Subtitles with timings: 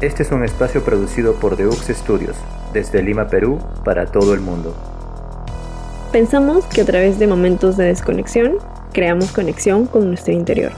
[0.00, 2.36] Este es un espacio producido por Deux Studios,
[2.72, 4.74] desde Lima, Perú, para todo el mundo.
[6.10, 8.56] Pensamos que a través de momentos de desconexión,
[8.92, 10.72] creamos conexión con nuestro interior.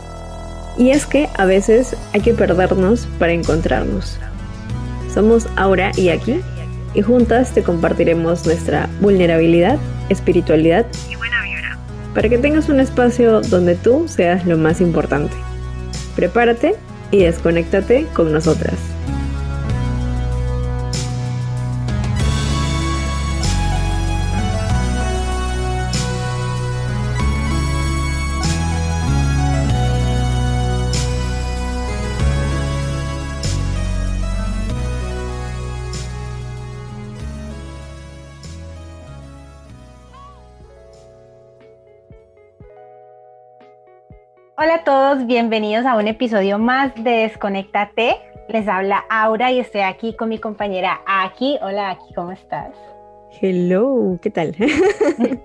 [0.76, 4.18] Y es que a veces hay que perdernos para encontrarnos.
[5.12, 6.42] Somos Aura y Aki,
[6.92, 9.78] y juntas te compartiremos nuestra vulnerabilidad,
[10.10, 11.78] espiritualidad y buena vibra,
[12.14, 15.34] para que tengas un espacio donde tú seas lo más importante.
[16.14, 16.76] Prepárate
[17.10, 18.95] y desconéctate con nosotras.
[45.26, 48.16] Todos, bienvenidos a un episodio más de Desconéctate.
[48.48, 51.58] Les habla Aura y estoy aquí con mi compañera Aki.
[51.62, 52.74] Hola Aki, ¿cómo estás?
[53.40, 54.54] Hello, ¿qué tal?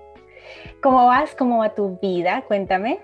[0.84, 1.36] ¿Cómo vas?
[1.36, 2.44] ¿Cómo va tu vida?
[2.48, 3.00] Cuéntame.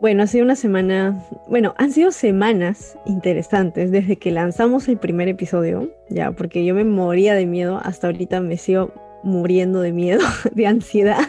[0.00, 5.28] Bueno, ha sido una semana, bueno, han sido semanas interesantes desde que lanzamos el primer
[5.28, 10.20] episodio, ya, porque yo me moría de miedo, hasta ahorita me sigo muriendo de miedo,
[10.52, 11.26] de ansiedad.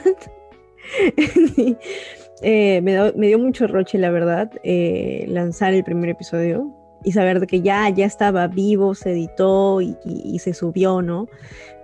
[2.42, 6.72] Eh, me, dio mucho roche, la verdad, eh, lanzar el primer episodio
[7.04, 11.28] y saber de que ya, ya estaba vivo, se editó y, se subió, ¿no?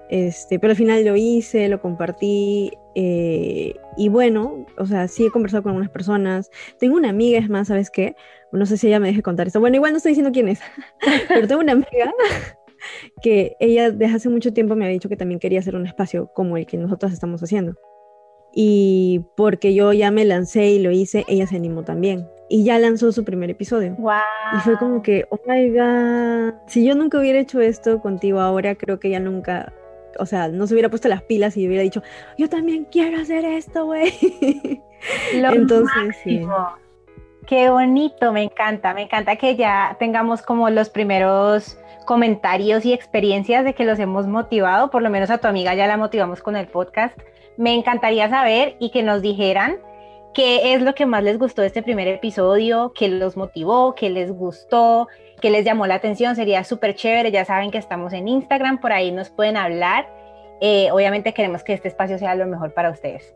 [0.10, 5.32] Este, pero al final lo hice, lo compartí eh, y bueno, o sea, sí he
[5.32, 6.52] conversado con algunas personas.
[6.78, 8.16] Tengo una amiga, es más, ¿sabes qué?
[8.52, 9.60] No sé si ella me deje contar esto.
[9.60, 10.60] Bueno, igual no estoy diciendo quién es,
[11.30, 12.14] pero tengo una amiga
[13.24, 16.30] que ella desde hace mucho tiempo me ha dicho que también quería hacer un espacio
[16.36, 17.76] como el que nosotros estamos haciendo.
[18.56, 22.28] Y porque yo ya me lancé y lo hice, ella se animó también.
[22.50, 23.96] Y ya lanzó su primer episodio.
[23.98, 24.14] Wow.
[24.56, 28.76] Y fue como que, oh my god, si yo nunca hubiera hecho esto contigo ahora,
[28.76, 29.74] creo que ella nunca,
[30.20, 32.04] o sea, no se hubiera puesto las pilas y hubiera dicho,
[32.38, 34.14] yo también quiero hacer esto, güey.
[35.34, 36.46] Entonces, sí.
[37.48, 43.66] Qué bonito, me encanta, me encanta que ya tengamos como los primeros comentarios y experiencias
[43.66, 46.56] de que los hemos motivado, por lo menos a tu amiga ya la motivamos con
[46.56, 47.18] el podcast
[47.58, 49.78] me encantaría saber y que nos dijeran
[50.34, 54.10] qué es lo que más les gustó de este primer episodio, qué los motivó, qué
[54.10, 55.08] les gustó,
[55.40, 56.36] qué les llamó la atención.
[56.36, 57.32] Sería súper chévere.
[57.32, 60.08] Ya saben que estamos en Instagram, por ahí nos pueden hablar.
[60.62, 63.36] Eh, obviamente queremos que este espacio sea lo mejor para ustedes.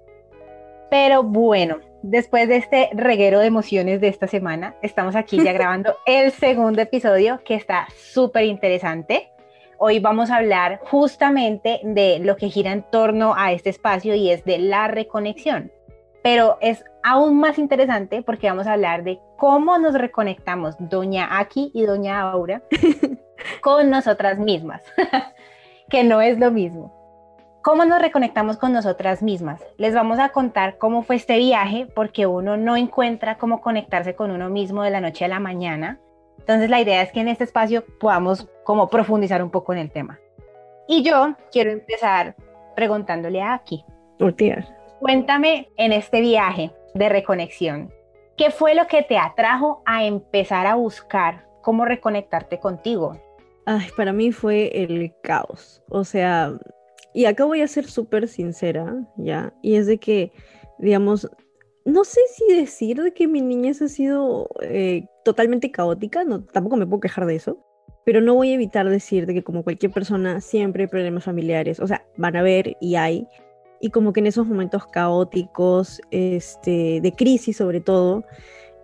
[0.89, 5.95] Pero bueno, después de este reguero de emociones de esta semana, estamos aquí ya grabando
[6.05, 9.29] el segundo episodio que está súper interesante.
[9.79, 14.31] Hoy vamos a hablar justamente de lo que gira en torno a este espacio y
[14.31, 15.71] es de la reconexión.
[16.23, 21.71] Pero es aún más interesante porque vamos a hablar de cómo nos reconectamos, doña Aki
[21.75, 22.63] y doña Aura,
[23.61, 24.81] con nosotras mismas,
[25.89, 26.91] que no es lo mismo.
[27.61, 29.63] ¿Cómo nos reconectamos con nosotras mismas?
[29.77, 34.31] Les vamos a contar cómo fue este viaje porque uno no encuentra cómo conectarse con
[34.31, 35.99] uno mismo de la noche a la mañana
[36.47, 39.91] entonces la idea es que en este espacio podamos como profundizar un poco en el
[39.91, 40.17] tema.
[40.87, 42.37] Y yo quiero empezar
[42.73, 43.83] preguntándole a Aki.
[45.01, 47.91] Cuéntame en este viaje de reconexión,
[48.37, 53.19] ¿qué fue lo que te atrajo a empezar a buscar cómo reconectarte contigo?
[53.65, 55.83] Ay, para mí fue el caos.
[55.89, 56.53] O sea,
[57.13, 59.51] y acá voy a ser súper sincera, ¿ya?
[59.61, 60.31] Y es de que,
[60.79, 61.29] digamos,
[61.83, 66.77] no sé si decir de que mi niñez ha sido eh, totalmente caótica, no, tampoco
[66.77, 67.57] me puedo quejar de eso,
[68.05, 71.81] pero no voy a evitar decir de que como cualquier persona siempre hay problemas familiares,
[71.81, 73.27] o sea, van a haber y hay,
[73.81, 78.23] y como que en esos momentos caóticos, este, de crisis sobre todo,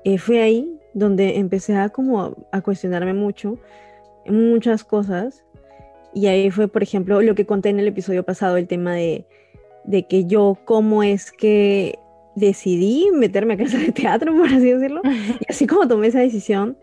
[0.04, 3.58] eh, fue ahí donde empecé a como a, cuestionarme mucho,
[4.26, 5.46] muchas cosas,
[6.14, 9.26] y ahí fue, por ejemplo, lo que conté en el episodio pasado, el tema de,
[9.86, 11.98] de que yo, cómo es que
[12.36, 15.02] decidí meterme a clases de teatro, por así decirlo.
[15.40, 16.78] Y así como tomé esa decisión,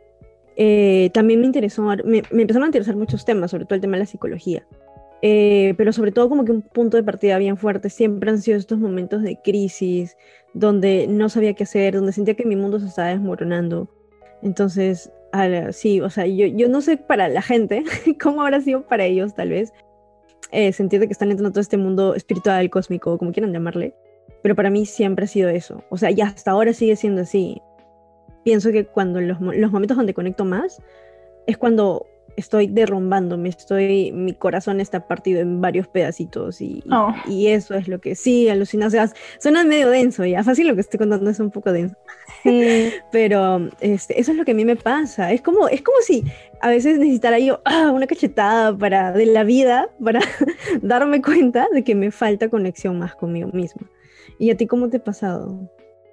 [0.56, 4.00] eh, también me interesó, me, empezaron a interesar muchos temas, sobre todo el tema de
[4.00, 4.66] la psicología.
[5.22, 8.56] Eh, pero sobre todo como que un punto de partida bien fuerte siempre han sido
[8.56, 10.16] estos momentos de crisis,
[10.54, 13.88] donde no sabía qué hacer, donde sentía que mi mundo se estaba desmoronando.
[14.42, 15.12] Entonces,
[15.72, 17.84] sí, o sea, yo, yo no sé para la gente
[18.22, 19.72] cómo habrá sido para ellos tal vez
[20.52, 23.94] eh, sentir que están entrando todo este mundo espiritual, cósmico, como quieran llamarle,
[24.42, 25.84] pero para mí siempre ha sido eso.
[25.90, 27.60] O sea, y hasta ahora sigue siendo así.
[28.44, 30.80] Pienso que cuando los, los momentos donde conecto más
[31.46, 32.06] es cuando
[32.36, 37.14] estoy derrumbándome, estoy, mi corazón está partido en varios pedacitos y, Oh.
[37.26, 40.74] y eso es lo que sí, alucina, o sea, suena medio denso, ya, fácil lo
[40.74, 41.96] que estoy contando es un poco denso,
[42.42, 45.98] Sí, pero este, eso es lo que a mí me pasa, es como, es como
[46.02, 46.24] si
[46.60, 50.20] a veces necesitara yo ah, una cachetada para, de la vida para
[50.82, 53.86] darme cuenta de que me falta conexión más conmigo misma.
[54.38, 55.70] ¿Y a ti cómo te ha pasado?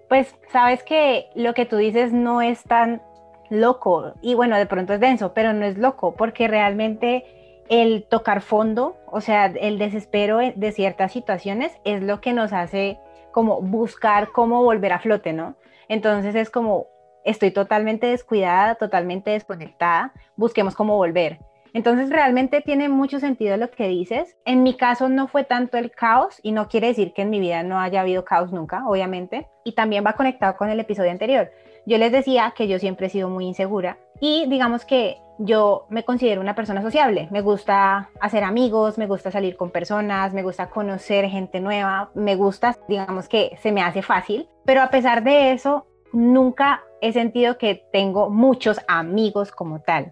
[0.08, 3.02] pues sabes que lo que tú dices no es tan
[3.50, 7.26] loco y bueno, de pronto es denso, pero no es loco porque realmente
[7.70, 13.00] el tocar fondo, o sea, el desespero de ciertas situaciones es lo que nos hace
[13.34, 15.56] como buscar cómo volver a flote, ¿no?
[15.90, 16.88] Entonces es como,
[17.26, 21.40] estoy totalmente descuidada, totalmente desconectada, busquemos cómo volver.
[21.78, 24.36] Entonces realmente tiene mucho sentido lo que dices.
[24.46, 27.40] En mi caso no fue tanto el caos y no quiere decir que en mi
[27.40, 29.48] vida no haya habido caos nunca, obviamente.
[29.64, 31.52] Y también va conectado con el episodio anterior.
[31.86, 36.04] Yo les decía que yo siempre he sido muy insegura y digamos que yo me
[36.04, 37.28] considero una persona sociable.
[37.30, 42.36] Me gusta hacer amigos, me gusta salir con personas, me gusta conocer gente nueva, me
[42.36, 44.50] gusta, digamos que se me hace fácil.
[44.66, 50.12] Pero a pesar de eso, nunca he sentido que tengo muchos amigos como tal.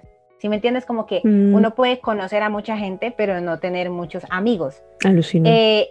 [0.49, 0.85] Me entiendes?
[0.85, 1.53] Como que Mm.
[1.55, 4.81] uno puede conocer a mucha gente, pero no tener muchos amigos.
[5.03, 5.49] Alucina.
[5.51, 5.89] Eh,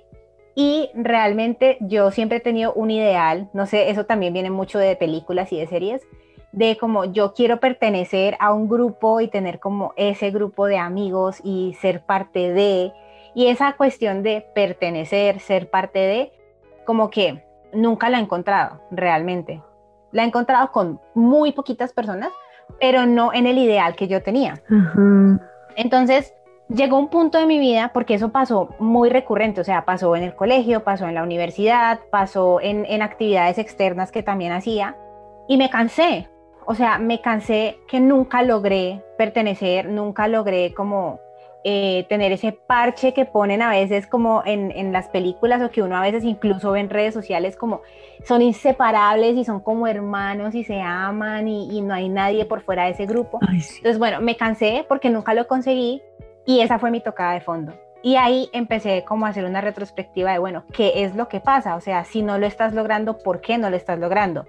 [0.55, 4.95] y realmente yo siempre he tenido un ideal, no sé, eso también viene mucho de
[4.97, 6.03] películas y de series,
[6.53, 11.41] de como yo quiero pertenecer a un grupo y tener como ese grupo de amigos
[11.43, 12.93] y ser parte de,
[13.35, 16.33] y esa cuestión de pertenecer, ser parte de,
[16.87, 17.43] como que
[17.73, 19.61] nunca la he encontrado realmente.
[20.13, 22.31] La he encontrado con muy poquitas personas,
[22.81, 24.63] pero no en el ideal que yo tenía.
[25.77, 26.35] Entonces,
[26.69, 30.23] llegó un punto de mi vida, porque eso pasó muy recurrente, o sea, pasó en
[30.23, 34.97] el colegio, pasó en la universidad, pasó en, en actividades externas que también hacía,
[35.49, 36.29] y me cansé,
[36.67, 41.21] o sea, me cansé que nunca logré pertenecer, nunca logré como
[41.65, 45.83] eh, tener ese parche que ponen a veces como en, en las películas o que
[45.83, 47.81] uno a veces incluso ve en redes sociales como
[48.25, 52.61] son inseparables y son como hermanos y se aman y, y no hay nadie por
[52.61, 53.39] fuera de ese grupo.
[53.49, 53.79] Ay, sí.
[53.79, 56.03] Entonces, bueno, me cansé porque nunca lo conseguí
[56.47, 57.73] y esa fue mi tocada de fondo.
[58.03, 61.75] Y ahí empecé como a hacer una retrospectiva de, bueno, ¿qué es lo que pasa?
[61.75, 64.45] O sea, si no lo estás logrando, ¿por qué no lo estás logrando?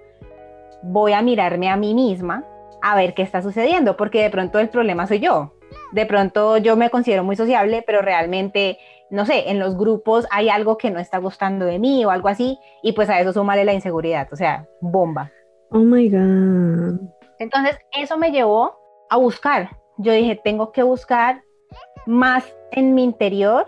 [0.82, 2.44] Voy a mirarme a mí misma
[2.82, 5.54] a ver qué está sucediendo, porque de pronto el problema soy yo.
[5.92, 8.78] De pronto yo me considero muy sociable, pero realmente,
[9.10, 12.28] no sé, en los grupos hay algo que no está gustando de mí o algo
[12.28, 15.30] así, y pues a eso súmale la inseguridad, o sea, bomba.
[15.70, 17.00] Oh my God.
[17.38, 18.78] Entonces, eso me llevó
[19.10, 19.70] a buscar.
[19.98, 21.42] Yo dije, tengo que buscar
[22.06, 23.66] más en mi interior,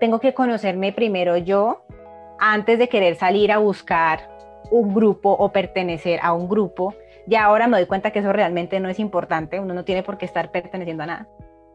[0.00, 1.82] tengo que conocerme primero yo
[2.38, 4.28] antes de querer salir a buscar
[4.70, 6.94] un grupo o pertenecer a un grupo.
[7.26, 10.18] Ya ahora me doy cuenta que eso realmente no es importante, uno no tiene por
[10.18, 11.28] qué estar perteneciendo a nada.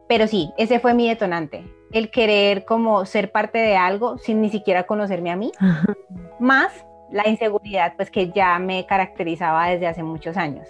[0.08, 4.50] Pero sí, ese fue mi detonante, el querer como ser parte de algo sin ni
[4.50, 5.94] siquiera conocerme a mí, Ajá.
[6.38, 10.68] más la inseguridad pues que ya me caracterizaba desde hace muchos años.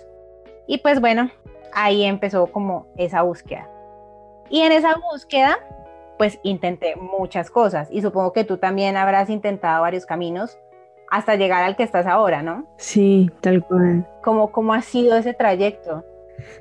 [0.66, 1.30] Y pues bueno,
[1.72, 3.68] ahí empezó como esa búsqueda.
[4.48, 5.58] Y en esa búsqueda
[6.18, 10.58] pues intenté muchas cosas y supongo que tú también habrás intentado varios caminos
[11.10, 12.66] hasta llegar al que estás ahora, ¿no?
[12.76, 14.06] Sí, tal cual.
[14.22, 16.04] ¿Cómo, cómo ha sido ese trayecto?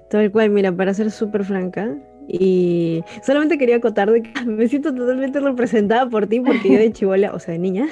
[0.10, 1.96] Tal cual, mira, para ser súper franca,
[2.32, 6.92] y solamente quería acotar de que me siento totalmente representada por ti, porque yo de
[6.92, 7.88] chivola, o sea, de niña,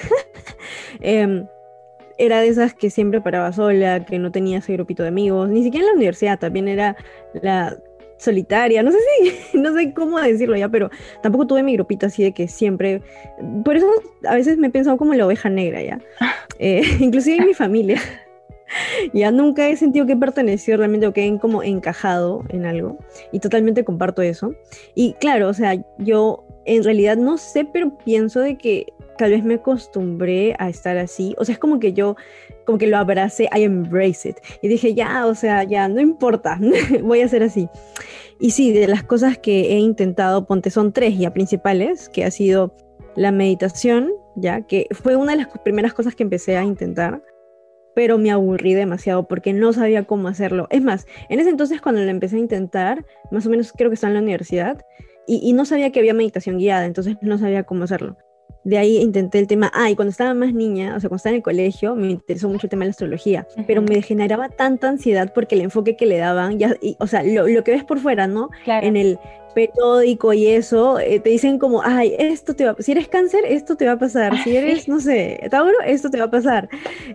[1.01, 1.47] em,
[2.19, 5.63] era de esas que siempre paraba sola, que no tenía ese grupito de amigos, ni
[5.63, 6.95] siquiera en la universidad, también era
[7.33, 7.77] la
[8.17, 10.89] solitaria, no sé si, no sé cómo decirlo ya, pero
[11.21, 13.01] tampoco tuve mi grupito así de que siempre,
[13.63, 13.87] por eso
[14.27, 15.99] a veces me he pensado como la oveja negra ya,
[16.59, 18.01] Eh, inclusive en mi familia.
[19.13, 22.97] Ya nunca he sentido que he pertenecido realmente o que he como encajado en algo.
[23.31, 24.55] Y totalmente comparto eso.
[24.93, 29.43] Y claro, o sea, yo en realidad no sé, pero pienso de que tal vez
[29.43, 31.33] me acostumbré a estar así.
[31.37, 32.17] O sea, es como que yo,
[32.65, 34.37] como que lo abracé, I embrace it.
[34.61, 36.59] Y dije, ya, o sea, ya, no importa,
[37.03, 37.69] voy a ser así.
[38.39, 42.31] Y sí, de las cosas que he intentado, ponte, son tres ya principales, que ha
[42.31, 42.75] sido
[43.15, 47.21] la meditación, ya, que fue una de las primeras cosas que empecé a intentar
[47.97, 50.67] pero me aburrí demasiado porque no sabía cómo hacerlo.
[50.69, 53.95] Es más, en ese entonces cuando lo empecé a intentar, más o menos creo que
[53.95, 54.85] estaba en la universidad,
[55.25, 58.15] y, y, no sabía que había meditación guiada, entonces no sabía cómo hacerlo.
[58.63, 61.31] De ahí intenté el tema, ah, y cuando estaba más niña, o sea, cuando estaba
[61.31, 64.89] en el colegio, me interesó mucho el tema de la astrología, pero me generaba tanta
[64.89, 67.99] ansiedad porque el enfoque que le daban, ya, o sea, lo, lo, que ves por
[67.99, 68.49] fuera, ¿no?
[68.65, 69.19] En el
[69.57, 73.75] periódico y eso, eh, te dicen como, ay, esto te va, si eres cáncer, esto
[73.75, 76.69] te va a pasar, si eres, no sé, Tauro, esto te va a pasar.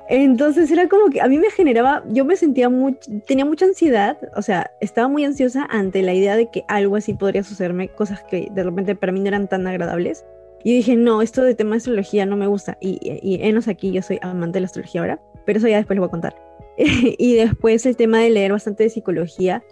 [0.08, 4.18] Entonces era como que a mí me generaba, yo me sentía mucho, tenía mucha ansiedad,
[4.34, 8.24] o sea, estaba muy ansiosa ante la idea de que algo así podría sucederme, cosas
[8.24, 10.24] que de repente para mí no eran tan agradables.
[10.64, 12.78] Y dije, no, esto de tema de astrología no me gusta.
[12.80, 15.96] Y, y, enos aquí, yo soy amante de la astrología ahora, pero eso ya después
[15.96, 16.36] lo voy a contar.
[16.76, 19.62] y después el tema de leer bastante de psicología,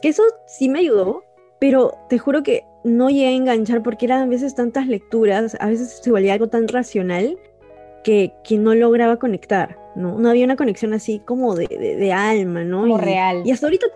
[0.00, 1.24] que eso sí me ayudó,
[1.58, 5.66] pero te juro que no llegué a enganchar porque eran a veces tantas lecturas, a
[5.66, 7.38] veces se volvía algo tan racional
[8.04, 10.18] que, que no lograba conectar, ¿no?
[10.18, 12.82] No había una conexión así como de, de, alma, ¿no?
[12.82, 13.42] Como real.
[13.44, 13.86] Y hasta ahorita,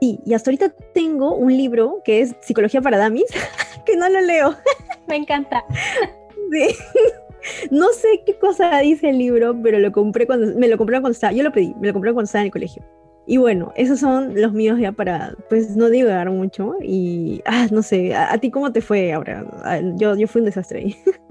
[0.00, 3.26] sí, y hasta ahorita tengo un libro que es Psicología para Damis,
[3.86, 4.56] que no lo leo.
[5.10, 5.64] Me encanta.
[6.50, 6.76] Sí.
[7.70, 11.12] No sé qué cosa dice el libro, pero lo compré cuando me lo compré cuando
[11.12, 12.82] estaba, yo lo pedí, me lo compré cuando estaba en el colegio.
[13.26, 16.74] Y bueno, esos son los míos ya para, pues, no divagar mucho.
[16.82, 19.46] Y, ah, no sé, ¿a, ti cómo te fue ahora?
[19.62, 20.96] Ah, yo, yo fui un desastre ahí.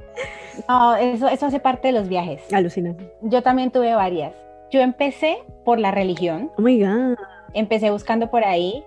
[0.67, 2.41] No, eso, eso hace parte de los viajes.
[2.51, 3.09] Alucinante.
[3.21, 4.33] Yo también tuve varias.
[4.71, 6.51] Yo empecé por la religión.
[6.57, 7.17] Oh my God.
[7.53, 8.83] Empecé buscando por ahí.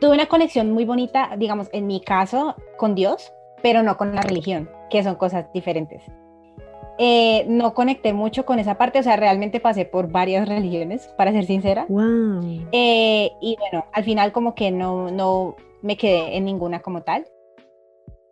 [0.00, 4.22] Tuve una conexión muy bonita, digamos, en mi caso, con Dios, pero no con la
[4.22, 6.02] religión, que son cosas diferentes.
[7.00, 11.32] Eh, no conecté mucho con esa parte, o sea, realmente pasé por varias religiones, para
[11.32, 11.86] ser sincera.
[12.72, 17.26] Eh, y bueno, al final como que no, no me quedé en ninguna como tal.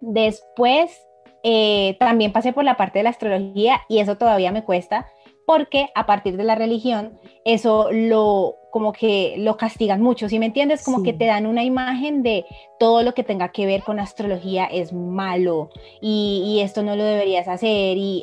[0.01, 1.01] Después
[1.43, 5.07] eh, también pasé por la parte de la astrología y eso todavía me cuesta
[5.47, 10.45] porque a partir de la religión eso lo como que lo castigan mucho, ¿sí me
[10.45, 10.85] entiendes?
[10.85, 12.45] Como que te dan una imagen de
[12.79, 15.71] todo lo que tenga que ver con astrología es malo
[16.03, 18.23] y, esto no lo deberías hacer y,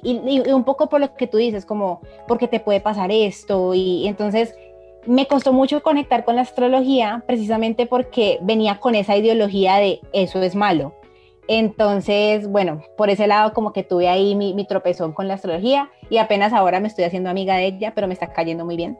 [0.53, 4.53] un poco por lo que tú dices, como porque te puede pasar esto y entonces
[5.07, 10.39] me costó mucho conectar con la astrología precisamente porque venía con esa ideología de eso
[10.39, 10.93] es malo.
[11.47, 16.17] Entonces, bueno, por ese lado como que tuve ahí mi, tropezón con la astrología y
[16.17, 18.97] apenas ahora me estoy haciendo amiga de ella, pero me está cayendo muy bien.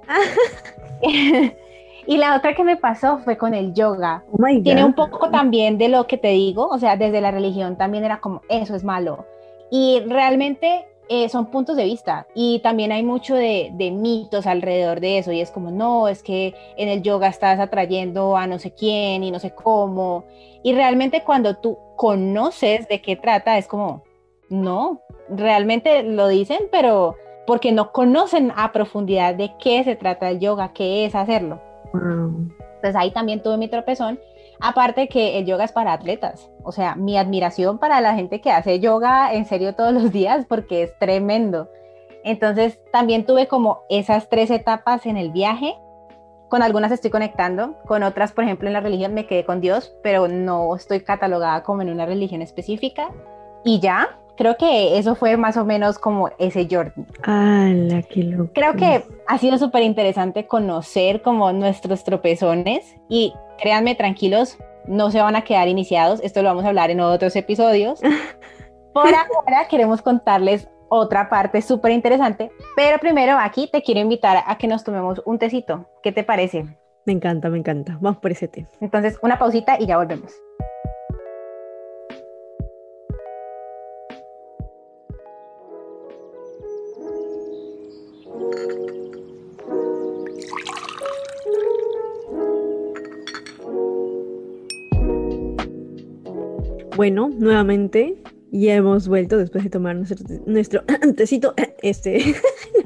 [2.06, 4.24] y la otra que me pasó fue con el yoga.
[4.32, 7.78] Oh Tiene un poco también de lo que te digo, o sea, desde la religión
[7.78, 9.26] también era como, eso es malo.
[9.72, 15.00] Y realmente eh, son puntos de vista y también hay mucho de, de, mitos alrededor
[15.00, 18.60] de eso y es como, no, es que en el yoga estás atrayendo a no
[18.60, 20.26] sé quién y no sé cómo.
[20.64, 24.04] Y realmente cuando tú conoces de qué trata, es como,
[24.50, 30.40] no, realmente lo dicen, pero porque no conocen a profundidad de qué se trata el
[30.40, 31.62] yoga, qué es hacerlo.
[31.94, 34.20] Entonces ahí también tuve mi tropezón.
[34.66, 38.50] Aparte que el yoga es para atletas, o sea, mi admiración para la gente que
[38.50, 41.70] hace yoga en serio todos los días porque es tremendo.
[42.24, 45.76] Entonces también tuve como esas tres etapas en el viaje
[46.54, 49.98] con algunas estoy conectando, con otras, por ejemplo, en la religión me quedé con Dios,
[50.04, 53.10] pero no estoy catalogada como en una religión específica.
[53.66, 57.06] Y ya, creo que eso fue más o menos como ese Jordan.
[57.24, 58.52] ¡Hala, qué loco!
[58.54, 65.22] Creo que ha sido súper interesante conocer como nuestros tropezones y créanme, tranquilos, no se
[65.22, 68.02] van a quedar iniciados, esto lo vamos a hablar en otros episodios.
[68.94, 72.52] Por ahora queremos contarles otra parte súper interesante.
[72.76, 75.90] Pero primero aquí te quiero invitar a que nos tomemos un tecito.
[76.04, 76.66] ¿Qué te parece?
[77.06, 77.98] Me encanta, me encanta.
[78.00, 78.68] Vamos por ese té.
[78.80, 80.32] Entonces, una pausita y ya volvemos.
[97.04, 98.16] Bueno, nuevamente
[98.54, 100.86] ya hemos vuelto después de tomar nuestro, nuestro
[101.18, 101.54] tecito.
[101.82, 102.34] Este.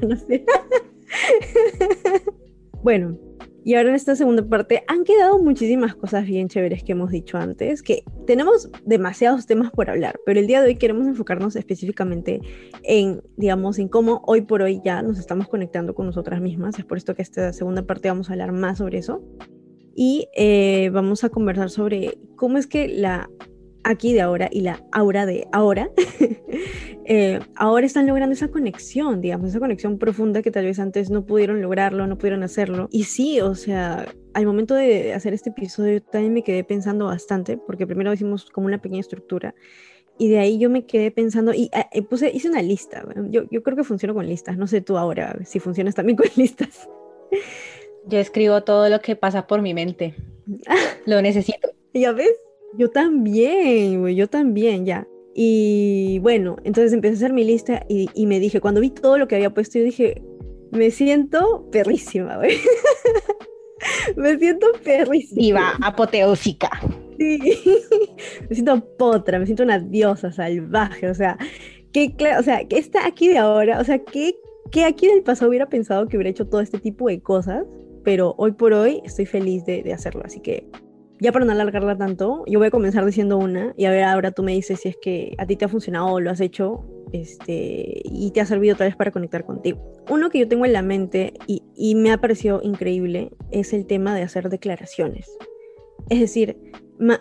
[2.82, 3.16] bueno,
[3.64, 7.38] y ahora en esta segunda parte han quedado muchísimas cosas bien chéveres que hemos dicho
[7.38, 12.40] antes, que tenemos demasiados temas por hablar, pero el día de hoy queremos enfocarnos específicamente
[12.82, 16.76] en, digamos, en cómo hoy por hoy ya nos estamos conectando con nosotras mismas.
[16.76, 19.22] Es por esto que esta segunda parte vamos a hablar más sobre eso.
[19.94, 23.30] Y eh, vamos a conversar sobre cómo es que la
[23.84, 25.90] aquí de ahora y la aura de ahora,
[27.04, 31.24] eh, ahora están logrando esa conexión, digamos, esa conexión profunda que tal vez antes no
[31.24, 32.88] pudieron lograrlo, no pudieron hacerlo.
[32.90, 37.56] Y sí, o sea, al momento de hacer este episodio también me quedé pensando bastante,
[37.56, 39.54] porque primero hicimos como una pequeña estructura.
[40.20, 43.06] Y de ahí yo me quedé pensando y eh, puse, hice una lista.
[43.30, 44.58] Yo, yo creo que funciono con listas.
[44.58, 46.88] No sé tú ahora si funcionas también con listas.
[48.04, 50.16] Yo escribo todo lo que pasa por mi mente.
[51.06, 51.70] Lo necesito.
[51.92, 52.32] ¿Ya ves?
[52.76, 55.06] Yo también, yo también, ya.
[55.34, 59.18] Y bueno, entonces empecé a hacer mi lista y, y me dije, cuando vi todo
[59.18, 60.22] lo que había puesto, yo dije,
[60.72, 62.56] me siento perrísima, güey.
[64.16, 65.40] me siento perrísima.
[65.40, 66.70] Viva, apoteósica.
[67.18, 67.38] Sí,
[68.48, 71.36] me siento potra, me siento una diosa salvaje, o sea,
[71.92, 74.38] que, o sea, que está aquí de ahora, o sea, que,
[74.70, 77.64] que aquí del pasado hubiera pensado que hubiera hecho todo este tipo de cosas,
[78.04, 80.68] pero hoy por hoy estoy feliz de, de hacerlo, así que
[81.20, 84.30] ya para no alargarla tanto, yo voy a comenzar diciendo una y a ver ahora
[84.30, 86.84] tú me dices si es que a ti te ha funcionado o lo has hecho
[87.12, 89.78] este, y te ha servido otra vez para conectar contigo.
[90.10, 93.86] Uno que yo tengo en la mente y, y me ha parecido increíble es el
[93.86, 95.36] tema de hacer declaraciones.
[96.08, 96.56] Es decir,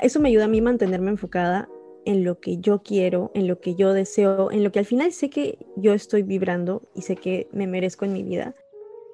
[0.01, 1.69] eso me ayuda a mí mantenerme enfocada
[2.05, 5.11] en lo que yo quiero, en lo que yo deseo, en lo que al final
[5.11, 8.55] sé que yo estoy vibrando y sé que me merezco en mi vida.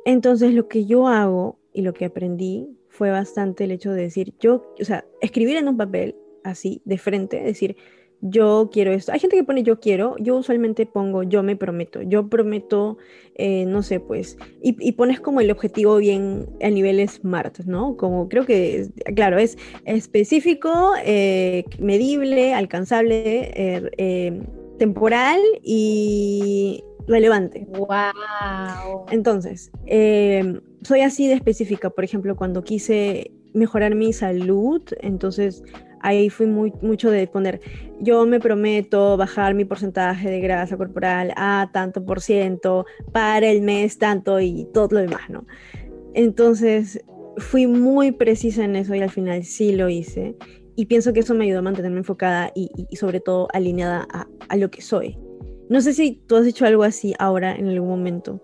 [0.05, 4.35] Entonces lo que yo hago y lo que aprendí fue bastante el hecho de decir,
[4.39, 7.75] yo, o sea, escribir en un papel así, de frente, decir,
[8.21, 9.11] yo quiero esto.
[9.11, 12.97] Hay gente que pone yo quiero, yo usualmente pongo yo me prometo, yo prometo,
[13.33, 17.97] eh, no sé, pues, y, pones como el objetivo bien a nivel SMART, ¿no?
[17.97, 24.39] Como creo que, claro, es específico, eh, medible, alcanzable, eh,
[24.77, 27.67] temporal y relevante.
[27.69, 29.05] ¡Wow!
[29.11, 29.71] Entonces,
[30.81, 35.63] soy así de específica, por ejemplo, cuando quise mejorar mi salud, entonces
[36.01, 37.61] ahí fui muy, mucho de poner,
[38.01, 43.61] yo me prometo bajar mi porcentaje de grasa corporal a tanto por ciento para el
[43.61, 45.45] mes, tanto y todo lo demás, ¿no?
[46.13, 47.03] Entonces
[47.37, 50.35] fui muy precisa en eso y al final sí lo hice.
[50.75, 54.07] Y pienso que eso me ayudó a mantenerme enfocada y, sobre todo alineada
[54.49, 55.17] a, lo que soy.
[55.73, 58.39] No sé si tú has hecho algo así ahora en algún momento.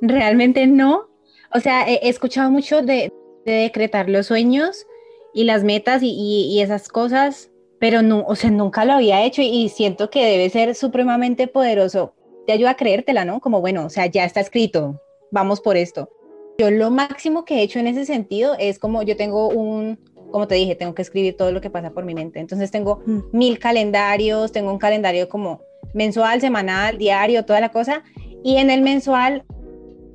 [0.00, 1.08] Realmente no.
[1.54, 3.12] O sea, he, escuchado mucho de,
[3.46, 4.84] de decretar los sueños
[5.32, 9.42] y las metas y, y, esas cosas, pero no, o sea, nunca lo había hecho
[9.42, 12.14] y, siento que debe ser supremamente poderoso.
[12.48, 13.38] Te ayuda a creértela, ¿no?
[13.38, 16.10] Como, bueno, o sea, ya está escrito, vamos por esto.
[16.58, 20.00] Yo lo máximo que he hecho en ese sentido es como yo tengo un,
[20.32, 22.40] como te dije, tengo que escribir todo lo que pasa por mi mente.
[22.40, 23.20] Entonces tengo mm.
[23.30, 25.60] mil calendarios, tengo un calendario como
[25.94, 28.02] mensual, semanal, diario, toda la cosa.
[28.44, 29.44] Y en el mensual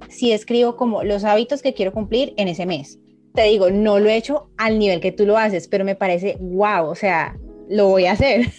[0.10, 3.00] sí escribo como los hábitos que quiero cumplir en ese mes
[3.38, 6.38] te digo, no lo he hecho al nivel que tú lo haces, pero me parece
[6.42, 7.38] wow, o sea,
[7.70, 8.48] lo voy a hacer.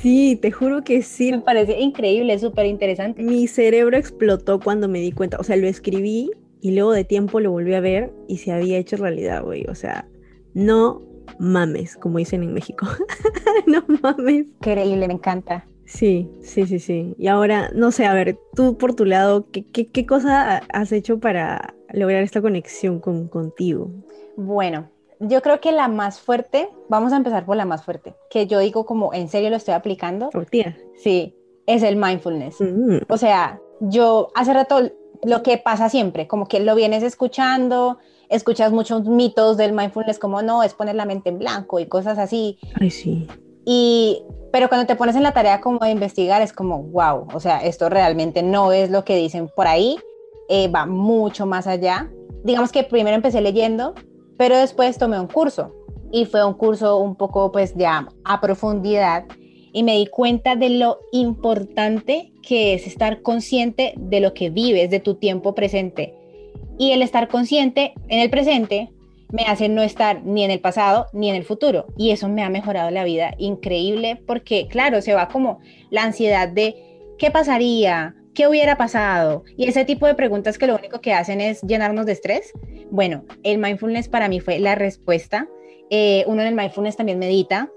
[0.00, 1.32] Sí, te juro que sí.
[1.32, 3.22] Me parece increíble, súper interesante.
[3.22, 6.30] Mi cerebro explotó cuando me di cuenta, o sea, lo escribí
[6.62, 9.74] y luego de tiempo lo volví a ver y se había hecho realidad, güey, o
[9.74, 10.08] sea,
[10.54, 11.02] no
[11.38, 12.86] mames, como dicen en México.
[13.66, 14.46] no mames.
[14.46, 15.66] Increíble, me encanta.
[15.84, 17.14] Sí, sí, sí, sí.
[17.18, 20.92] Y ahora, no sé, a ver, tú por tu lado, ¿qué, qué, qué cosa has
[20.92, 23.90] hecho para lograr esta conexión con, contigo?
[24.36, 24.88] Bueno,
[25.18, 28.58] yo creo que la más fuerte, vamos a empezar por la más fuerte, que yo
[28.60, 30.30] digo como en serio lo estoy aplicando.
[30.30, 30.64] Por ti.
[30.96, 31.34] Sí,
[31.66, 32.60] es el mindfulness.
[32.60, 32.98] Mm.
[33.08, 34.90] O sea, yo hace rato
[35.22, 37.98] lo que pasa siempre, como que lo vienes escuchando,
[38.30, 42.18] escuchas muchos mitos del mindfulness como no, es poner la mente en blanco y cosas
[42.18, 42.58] así.
[42.80, 43.26] Ay, sí.
[43.66, 47.40] Y pero cuando te pones en la tarea como de investigar, es como, wow, o
[47.40, 49.96] sea, esto realmente no es lo que dicen por ahí,
[50.48, 52.10] eh, va mucho más allá.
[52.42, 53.94] Digamos que primero empecé leyendo,
[54.36, 55.72] pero después tomé un curso
[56.10, 59.26] y fue un curso un poco pues ya a profundidad
[59.72, 64.90] y me di cuenta de lo importante que es estar consciente de lo que vives,
[64.90, 66.14] de tu tiempo presente.
[66.80, 68.88] Y el estar consciente en el presente
[69.30, 71.88] me hace no estar ni en el pasado ni en el futuro.
[71.98, 76.48] Y eso me ha mejorado la vida increíble porque, claro, se va como la ansiedad
[76.48, 76.74] de
[77.18, 79.44] qué pasaría, qué hubiera pasado.
[79.58, 82.50] Y ese tipo de preguntas que lo único que hacen es llenarnos de estrés.
[82.90, 85.50] Bueno, el mindfulness para mí fue la respuesta.
[85.90, 87.70] Eh, uno en el mindfulness también medita,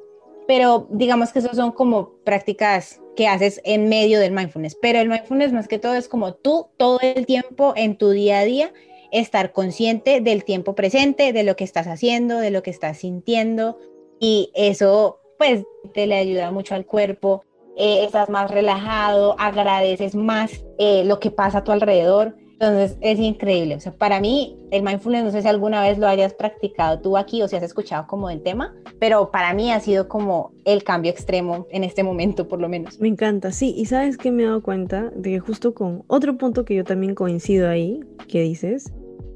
[0.48, 4.78] pero digamos que esos son como prácticas que haces en medio del mindfulness.
[4.82, 8.39] Pero el mindfulness más que todo es como tú todo el tiempo en tu día
[8.39, 8.72] a día
[9.13, 13.78] estar consciente del tiempo presente, de lo que estás haciendo, de lo que estás sintiendo
[14.19, 17.43] y eso pues te le ayuda mucho al cuerpo,
[17.76, 22.36] eh, estás más relajado, agradeces más eh, lo que pasa a tu alrededor.
[22.54, 23.76] Entonces es increíble.
[23.76, 27.17] O sea, para mí el mindfulness, no sé si alguna vez lo hayas practicado tú
[27.17, 30.84] aquí o si has escuchado como del tema, pero para mí ha sido como el
[30.84, 32.99] cambio extremo en este momento, por lo menos.
[33.02, 33.73] Me encanta, sí.
[33.76, 36.86] Y sabes que me he dado cuenta de que justo con otro punto que yo
[36.86, 37.99] también coincido ahí,
[38.30, 38.93] que dices,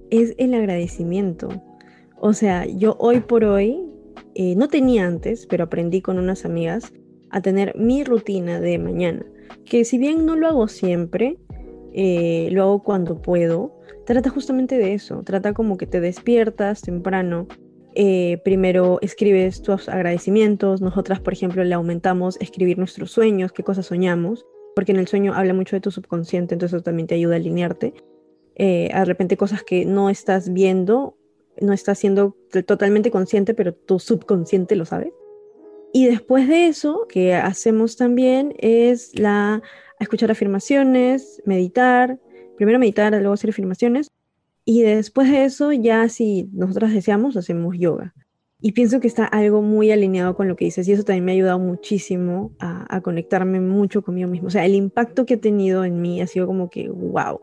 [0.10, 1.50] es el agradecimiento.
[2.20, 3.84] O sea, yo hoy por hoy,
[4.36, 6.93] eh, no tenía antes, pero aprendí con unas amigas
[7.30, 9.26] a tener mi rutina de mañana,
[9.65, 11.38] que si bien no lo hago siempre,
[11.93, 17.48] eh, lo hago cuando puedo, trata justamente de eso, trata como que te despiertas temprano,
[17.96, 23.88] eh, primero escribes tus agradecimientos, nosotras, por ejemplo, le aumentamos escribir nuestros sueños, qué cosas
[23.88, 27.34] soñamos, porque en el sueño habla mucho de tu subconsciente, entonces eso también te ayuda
[27.34, 27.96] a alinearte.
[28.60, 31.15] Eh, de repente cosas que no estás viendo,
[31.62, 35.13] no estás siendo totalmente consciente, pero tu subconsciente lo sabe.
[35.93, 39.62] Y después de eso, que hacemos también es la
[40.00, 42.20] escuchar afirmaciones, meditar,
[42.56, 44.08] primero meditar, luego hacer afirmaciones,
[44.65, 48.13] y después de eso, ya si nosotras deseamos, hacemos yoga.
[48.60, 51.32] Y pienso que está algo muy alineado con lo que dices y eso también me
[51.32, 54.48] ha ayudado muchísimo a, a, conectarme mucho conmigo mismo.
[54.48, 57.39] O sea, el impacto que ha tenido en mí ha sido como que, wow.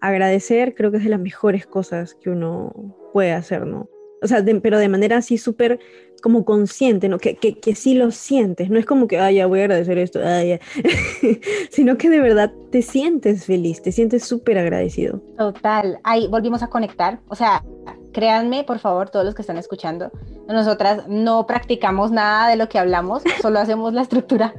[0.00, 2.72] Agradecer creo que es de las mejores cosas que uno
[3.12, 3.88] puede hacer, ¿no?
[4.22, 5.80] O sea, pero de manera así súper
[6.22, 7.18] como consciente, ¿no?
[7.18, 9.96] Que, que, que, sí lo sientes, no es como que, ay, ya voy a agradecer
[9.96, 10.60] esto, ay, ya.
[11.70, 15.22] sino que de verdad te sientes feliz, te sientes súper agradecido.
[15.38, 17.64] Total, ahí volvimos a conectar, o sea,
[18.12, 20.10] créanme, por favor, todos los que están escuchando,
[20.46, 24.54] nosotras no practicamos nada de lo que hablamos, solo hacemos la estructura,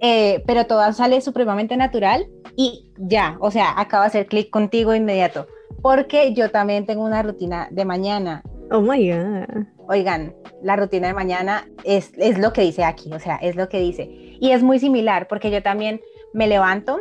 [0.00, 4.94] eh, pero todo sale supremamente natural y ya, o sea, acaba de hacer clic contigo
[4.94, 5.46] inmediato,
[5.82, 8.42] porque yo también tengo una rutina de mañana.
[8.70, 10.32] Oh my God oigan,
[10.62, 13.80] la rutina de mañana es, es lo que dice aquí, o sea, es lo que
[13.80, 14.08] dice.
[14.40, 16.00] Y es muy similar porque yo también
[16.32, 17.00] me levanto,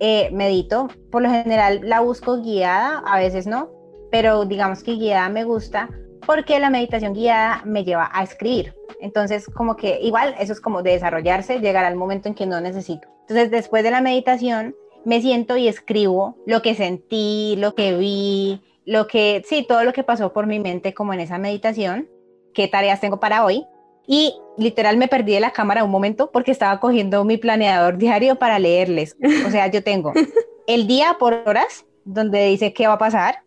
[0.00, 3.70] eh, medito, por lo general la busco guiada, a veces no,
[4.10, 5.88] pero digamos que guiada me gusta
[6.26, 8.74] porque la meditación guiada me lleva a escribir.
[9.00, 12.60] Entonces, como que igual eso es como de desarrollarse, llegar al momento en que no
[12.60, 13.08] necesito.
[13.22, 18.62] Entonces, después de la meditación, me siento y escribo lo que sentí, lo que vi,
[18.86, 22.08] lo que, sí, todo lo que pasó por mi mente como en esa meditación
[22.54, 23.66] qué tareas tengo para hoy.
[24.06, 28.36] Y literal me perdí de la cámara un momento porque estaba cogiendo mi planeador diario
[28.36, 29.16] para leerles.
[29.46, 30.12] O sea, yo tengo
[30.66, 33.42] el día por horas, donde dice qué va a pasar.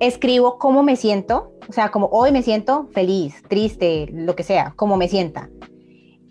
[0.00, 4.72] Escribo cómo me siento, o sea, como hoy me siento feliz, triste, lo que sea,
[4.76, 5.48] como me sienta.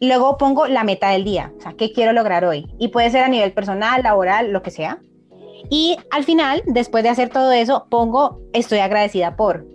[0.02, 2.68] Luego pongo la meta del día, o sea, qué quiero lograr hoy.
[2.80, 5.00] Y puede ser a nivel personal, laboral, lo que sea.
[5.70, 9.66] Y al final, después de hacer todo eso, pongo estoy agradecida por.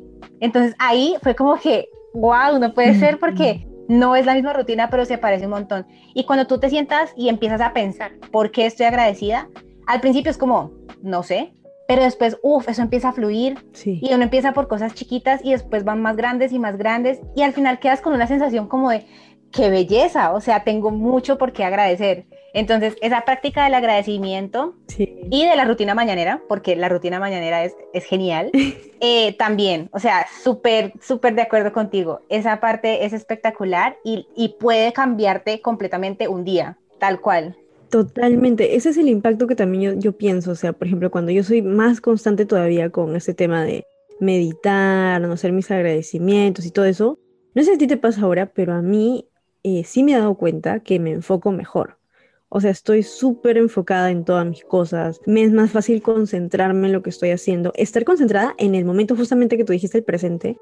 [0.40, 4.88] Entonces ahí fue como que wow, no puede ser porque no es la misma rutina,
[4.88, 5.86] pero se parece un montón.
[6.14, 9.48] Y cuando tú te sientas y empiezas a pensar, ¿por qué estoy agradecida?
[9.86, 10.70] Al principio es como,
[11.02, 11.52] no sé,
[11.86, 15.84] pero después, uff, eso empieza a fluir y uno empieza por cosas chiquitas y después
[15.84, 19.06] van más grandes y más grandes y al final quedas con una sensación como de,
[19.54, 22.26] qué belleza, o sea, tengo mucho por qué agradecer.
[22.52, 27.76] Entonces, esa práctica del agradecimiento y de la rutina mañanera, porque la rutina mañanera es,
[27.92, 28.50] es genial,
[29.00, 32.20] eh, también, o sea, súper, súper de acuerdo contigo.
[32.28, 37.56] Esa parte es espectacular y, y puede cambiarte completamente un día, tal cual.
[37.94, 41.44] Totalmente, ese es el impacto que también yo, pienso, o sea, por ejemplo, cuando yo
[41.44, 43.86] soy más constante todavía con ese tema de
[44.18, 47.20] meditar, no hacer mis agradecimientos y todo eso,
[47.54, 49.28] no sé si a ti te pasa ahora, pero a mí
[49.62, 52.00] eh, sí me he dado cuenta que me enfoco mejor.
[52.48, 55.20] O sea, estoy súper enfocada en todas mis cosas.
[55.24, 57.72] Me es más fácil concentrarme en lo que estoy haciendo.
[57.76, 60.58] Estar concentrada en el momento justamente que tú dijiste el presente.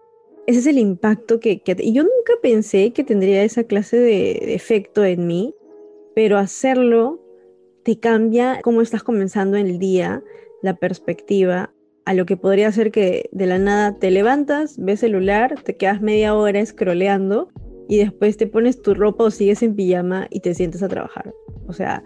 [0.46, 1.62] Ese es el impacto que...
[1.62, 5.54] que y yo nunca pensé que tendría esa clase de, efecto en mí,
[6.14, 7.21] pero hacerlo
[7.84, 10.22] te cambia cómo estás comenzando el día,
[10.62, 11.72] la perspectiva,
[12.04, 16.00] a lo que podría ser que de la nada te levantas, ves celular, te quedas
[16.00, 17.48] media hora scrolleando
[17.88, 21.32] y después te pones tu ropa o sigues en pijama y te sientes a trabajar.
[21.66, 22.02] O sea,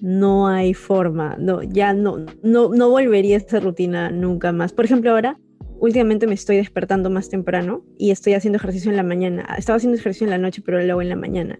[0.00, 4.72] no hay forma, no, ya no, no, no volvería a esa rutina nunca más.
[4.72, 5.38] Por ejemplo, ahora,
[5.78, 9.46] últimamente me estoy despertando más temprano y estoy haciendo ejercicio en la mañana.
[9.58, 11.58] Estaba haciendo ejercicio en la noche, pero lo hago en la mañana.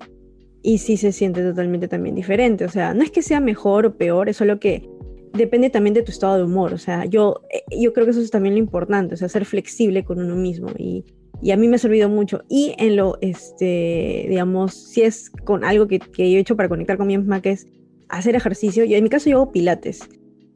[0.62, 2.64] Y sí se siente totalmente también diferente.
[2.64, 4.88] O sea, no es que sea mejor o peor, es solo que
[5.33, 6.75] depende también de tu estado de humor.
[6.75, 9.44] O sea, yo, eh, yo creo que eso es también lo importante, o sea, ser
[9.44, 11.05] flexible con uno mismo y
[11.42, 12.42] y a mí me ha servido mucho.
[12.49, 16.68] Y en lo, este, digamos, si es con algo que, que yo he hecho para
[16.68, 17.66] conectar con mi misma, que es
[18.09, 18.85] hacer ejercicio.
[18.85, 20.01] Yo en mi caso yo hago pilates.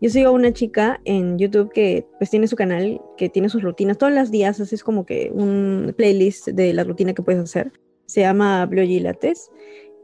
[0.01, 3.63] Yo sigo a una chica en YouTube que pues tiene su canal, que tiene sus
[3.63, 3.97] rutinas.
[3.97, 7.73] Todos los días haces como que un playlist de la rutina que puedes hacer.
[8.07, 9.51] Se llama Blue Lates.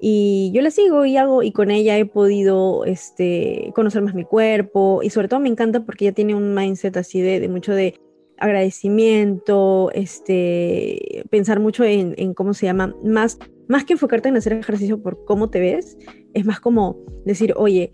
[0.00, 4.24] Y yo la sigo y hago, y con ella he podido este, conocer más mi
[4.24, 5.00] cuerpo.
[5.02, 7.94] Y sobre todo me encanta porque ella tiene un mindset así de, de mucho de
[8.38, 14.54] agradecimiento, este, pensar mucho en, en, cómo se llama, más, más que enfocarte en hacer
[14.54, 15.98] ejercicio por cómo te ves,
[16.32, 17.92] es más como decir, oye,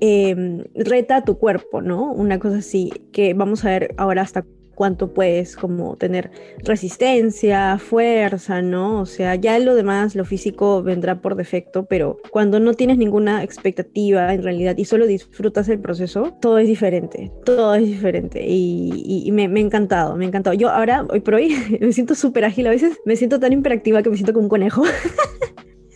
[0.00, 2.12] eh, reta tu cuerpo, ¿no?
[2.12, 4.46] Una cosa así, que vamos a ver ahora hasta
[4.80, 6.30] cuánto puedes como tener
[6.64, 9.02] resistencia, fuerza, ¿no?
[9.02, 13.44] O sea, ya lo demás, lo físico vendrá por defecto, pero cuando no tienes ninguna
[13.44, 19.28] expectativa en realidad y solo disfrutas el proceso, todo es diferente, todo es diferente y,
[19.34, 20.54] me, me ha encantado, me ha encantado.
[20.54, 24.02] Yo ahora, hoy por hoy, me siento súper ágil, a veces me siento tan hiperactiva
[24.02, 24.82] que me siento como un conejo.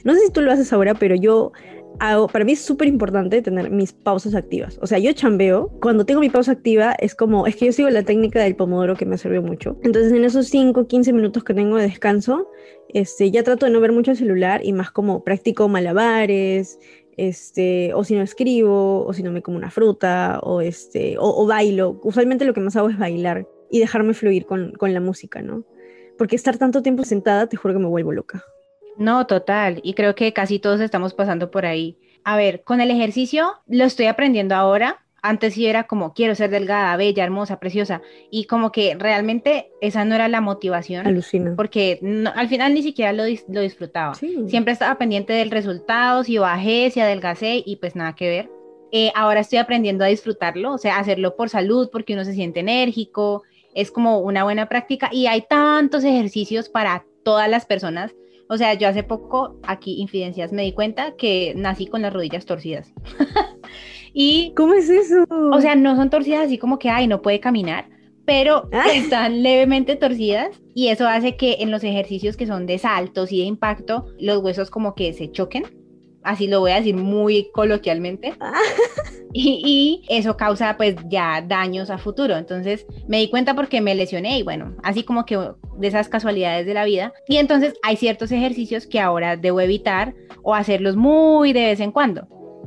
[0.05, 1.53] No sé si tú lo haces ahora, pero yo
[1.98, 4.78] para mí es súper importante tener mis pausas activas.
[4.83, 7.90] O sea, yo chambeo, cuando tengo mi pausa activa es como, es que yo sigo
[7.90, 9.78] la técnica del pomodoro que me sirvió mucho.
[9.83, 12.48] Entonces en esos 5, 15 minutos que tengo de descanso,
[12.88, 16.78] este, ya trato de no ver mucho el celular y más como practico malabares,
[17.16, 21.46] este, o si no escribo, o si no me como una fruta, o, este, o,
[21.46, 22.00] bailo.
[22.02, 25.64] Usualmente lo que más hago es bailar y dejarme fluir con, con la música, ¿no?
[26.18, 28.44] Porque estar tanto tiempo sentada, te juro que me vuelvo loca.
[28.96, 29.80] No, total.
[29.83, 31.96] Y creo que casi todos estamos pasando por ahí.
[32.24, 35.00] A ver, con el ejercicio lo estoy aprendiendo ahora.
[35.22, 38.02] Antes sí era como quiero ser delgada, bella, hermosa, preciosa.
[38.30, 41.07] Y como que realmente esa no era la motivación.
[41.07, 41.54] Alucina.
[41.57, 41.98] Porque
[42.35, 44.14] al final ni siquiera lo, lo disfrutaba.
[44.14, 48.50] Siempre estaba pendiente del resultado, si bajé, si adelgacé y pues nada que ver.
[48.92, 52.61] Eh, ahora estoy aprendiendo a disfrutarlo, o sea, hacerlo por salud, porque uno se siente
[52.61, 53.42] enérgico.
[53.74, 58.14] Es como una buena práctica y hay tantos ejercicios para todas las personas
[58.48, 62.46] o sea, yo hace poco, aquí, infidencias, me di cuenta que nací con las rodillas
[62.46, 62.92] torcidas.
[64.12, 64.52] y...
[64.57, 65.24] ¿Cómo es eso?
[65.52, 67.88] O sea, no son torcidas así como que, ay, no puede caminar,
[68.24, 68.87] pero ah.
[68.94, 73.38] están levemente torcidas y eso hace que en los ejercicios que son de saltos y
[73.38, 75.84] de impacto, los huesos como que se choquen
[76.24, 78.52] así lo voy a decir muy coloquialmente, ah.
[79.32, 82.37] y, eso causa pues ya daños a futuro.
[82.37, 86.66] Entonces me di cuenta porque me lesioné y bueno, así como que de esas casualidades
[86.66, 87.12] de la vida.
[87.28, 91.92] Y entonces hay ciertos ejercicios que ahora debo evitar o hacerlos muy de vez en
[91.92, 92.26] cuando.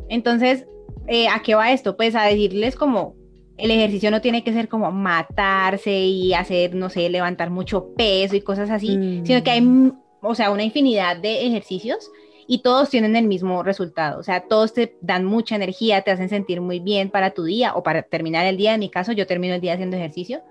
[0.09, 0.65] Entonces,
[1.07, 1.97] eh, ¿a qué va esto?
[1.97, 3.15] Pues a decirles como
[3.57, 8.35] el ejercicio no tiene que ser como matarse y hacer, no sé, levantar mucho peso
[8.35, 9.99] y cosas así, sino que hay, mm.
[10.21, 12.11] o sea, una infinidad de ejercicios
[12.47, 14.19] y todos tienen el mismo resultado.
[14.19, 17.73] O sea, todos te dan mucha energía, te hacen sentir muy bien para tu día
[17.75, 18.73] o para terminar el día.
[18.73, 20.41] En mi caso, yo termino el día haciendo ejercicio.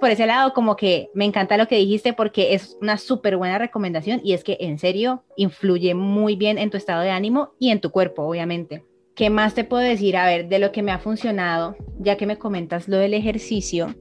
[0.00, 3.58] Por ese lado, como que me encanta lo que dijiste porque es una súper buena
[3.58, 7.70] recomendación y es que en serio influye muy bien en tu estado de ánimo y
[7.70, 8.84] en tu cuerpo, obviamente.
[9.14, 10.16] ¿Qué más te puedo decir?
[10.16, 13.94] A ver, de lo que me ha funcionado, ya que me comentas lo del ejercicio,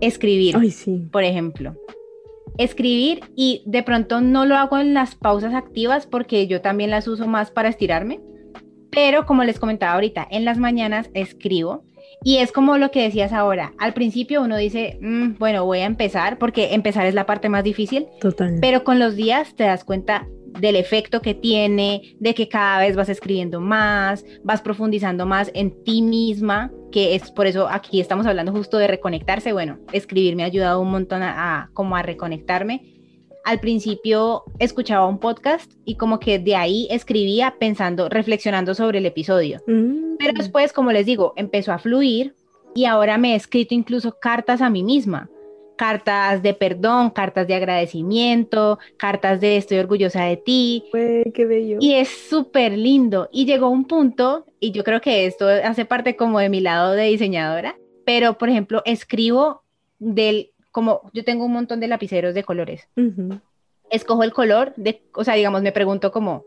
[0.00, 1.08] escribir, Ay, sí.
[1.10, 1.76] por ejemplo
[2.58, 7.08] escribir y de pronto no lo hago en las pausas activas porque yo también las
[7.08, 8.20] uso más para estirarme,
[8.90, 11.84] pero como les comentaba ahorita, en las mañanas escribo
[12.24, 15.86] y es como lo que decías ahora, al principio uno dice, mm, bueno, voy a
[15.86, 18.58] empezar porque empezar es la parte más difícil, Total.
[18.60, 20.26] pero con los días te das cuenta
[20.60, 25.82] del efecto que tiene, de que cada vez vas escribiendo más, vas profundizando más en
[25.84, 29.52] ti misma, que es por eso aquí estamos hablando justo de reconectarse.
[29.52, 32.82] Bueno, escribir me ha ayudado un montón a, como a reconectarme.
[33.44, 39.06] Al principio escuchaba un podcast y como que de ahí escribía pensando, reflexionando sobre el
[39.06, 39.60] episodio.
[39.66, 40.16] Mm.
[40.18, 42.36] Pero después, como les digo, empezó a fluir
[42.74, 45.28] y ahora me he escrito incluso cartas a mí misma
[45.76, 50.84] cartas de perdón, cartas de agradecimiento, cartas de estoy orgullosa de ti.
[50.92, 51.78] qué bello.
[51.80, 53.28] Y es súper lindo.
[53.32, 56.92] Y llegó un punto, y yo creo que esto hace parte como de mi lado
[56.92, 59.62] de diseñadora, pero por ejemplo, escribo
[59.98, 62.88] del, como yo tengo un montón de lapiceros de colores.
[63.90, 66.44] Escojo el color, de, o sea, digamos, me pregunto como,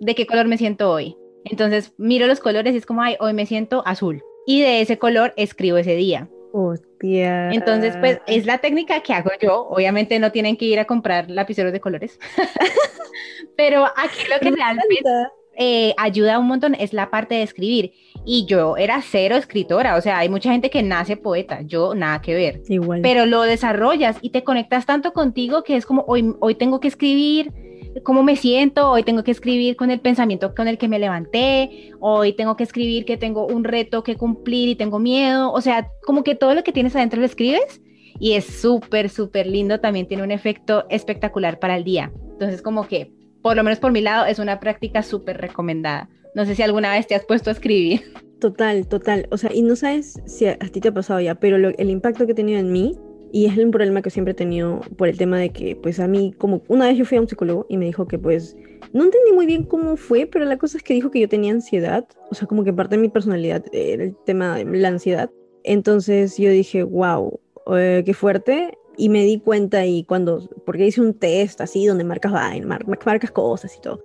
[0.00, 1.16] ¿de qué color me siento hoy?
[1.44, 4.22] Entonces miro los colores y es como, ay, hoy me siento azul.
[4.46, 6.28] Y de ese color escribo ese día.
[6.52, 7.50] Hostia.
[7.52, 9.66] Entonces, pues es la técnica que hago yo.
[9.68, 12.18] Obviamente no tienen que ir a comprar lapiceros de colores.
[13.56, 15.00] Pero aquí lo que realmente
[15.56, 17.92] eh, ayuda un montón es la parte de escribir.
[18.24, 19.96] Y yo era cero escritora.
[19.96, 21.60] O sea, hay mucha gente que nace poeta.
[21.62, 22.62] Yo nada que ver.
[22.68, 23.00] Igual.
[23.02, 26.88] Pero lo desarrollas y te conectas tanto contigo que es como hoy, hoy tengo que
[26.88, 27.52] escribir
[28.02, 31.92] cómo me siento, hoy tengo que escribir con el pensamiento con el que me levanté,
[32.00, 35.88] hoy tengo que escribir que tengo un reto que cumplir y tengo miedo, o sea,
[36.04, 37.80] como que todo lo que tienes adentro lo escribes
[38.18, 42.12] y es súper, súper lindo, también tiene un efecto espectacular para el día.
[42.32, 46.08] Entonces, como que, por lo menos por mi lado, es una práctica súper recomendada.
[46.34, 48.12] No sé si alguna vez te has puesto a escribir.
[48.40, 49.26] Total, total.
[49.30, 52.26] O sea, y no sabes si a, ti te ha pasado ya, pero el impacto
[52.26, 52.98] que ha tenido en mí
[53.32, 56.08] y es un problema que siempre he tenido por el tema de que, pues a
[56.08, 58.56] mí, como una vez yo fui a un psicólogo y me dijo que, pues,
[58.92, 61.52] no entendí muy bien cómo fue, pero la cosa es que dijo que yo tenía
[61.52, 65.30] ansiedad, o sea, como que parte de mi personalidad era el tema de la ansiedad.
[65.62, 67.38] Entonces yo dije, wow,
[67.76, 68.76] eh, qué fuerte.
[68.96, 73.74] Y me di cuenta y cuando, porque hice un test así donde marcas, marcas cosas
[73.76, 74.02] y todo.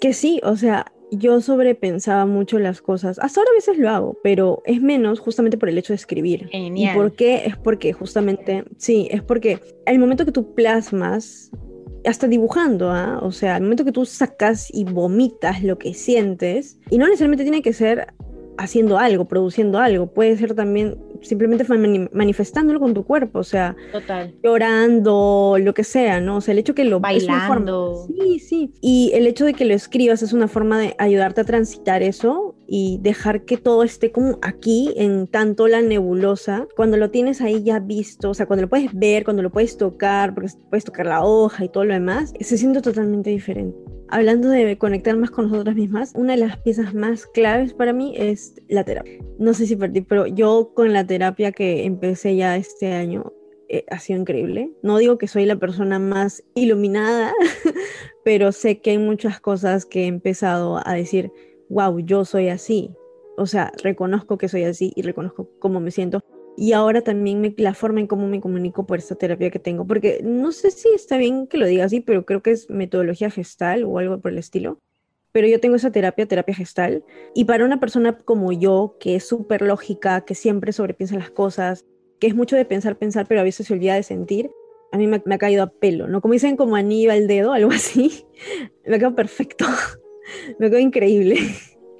[0.00, 3.18] Que sí, o sea, yo sobrepensaba mucho las cosas.
[3.18, 6.48] Hasta ahora a veces lo hago, pero es menos justamente por el hecho de escribir.
[6.48, 6.94] Genial.
[6.94, 7.46] ¿Y por qué?
[7.46, 11.50] Es porque justamente, sí, es porque el momento que tú plasmas,
[12.04, 13.18] hasta dibujando, ¿ah?
[13.22, 17.44] o sea, el momento que tú sacas y vomitas lo que sientes, y no necesariamente
[17.44, 18.14] tiene que ser
[18.58, 21.64] haciendo algo, produciendo algo, puede ser también simplemente
[22.12, 24.34] manifestándolo con tu cuerpo, o sea, Total.
[24.42, 26.36] llorando, lo que sea, ¿no?
[26.36, 28.06] O sea, el hecho que lo bailando.
[28.06, 28.72] sí, sí.
[28.80, 32.56] Y el hecho de que lo escribas es una forma de ayudarte a transitar eso
[32.66, 37.62] y dejar que todo esté como aquí en tanto la nebulosa, cuando lo tienes ahí
[37.62, 41.06] ya visto, o sea, cuando lo puedes ver, cuando lo puedes tocar, porque puedes tocar
[41.06, 43.76] la hoja y todo lo demás, se siente totalmente diferente.
[44.10, 48.14] Hablando de conectar más con nosotras mismas, una de las piezas más claves para mí
[48.16, 49.18] es la terapia.
[49.38, 53.32] No sé si ti, pero yo con la terapia que empecé ya este año
[53.68, 54.70] eh, ha sido increíble.
[54.82, 57.32] No digo que soy la persona más iluminada,
[58.24, 61.30] pero sé que hay muchas cosas que he empezado a decir,
[61.68, 62.90] wow, yo soy así.
[63.36, 66.20] O sea, reconozco que soy así y reconozco cómo me siento
[66.60, 70.20] y ahora también la forma en cómo me comunico por esta terapia que tengo, porque
[70.24, 73.84] no sé si está bien que lo diga así, pero creo que es metodología gestal
[73.84, 74.80] o algo por el estilo.
[75.32, 79.28] Pero yo tengo esa terapia, terapia gestal, y para una persona como yo, que es
[79.28, 81.84] súper lógica, que siempre sobrepiensa las cosas,
[82.18, 84.50] que es mucho de pensar, pensar, pero a veces se olvida de sentir,
[84.90, 86.20] a mí me, me ha caído a pelo, ¿no?
[86.20, 88.24] Como dicen, como anillo al dedo, algo así,
[88.86, 89.66] me ha quedado perfecto,
[90.58, 91.36] me ha quedado increíble.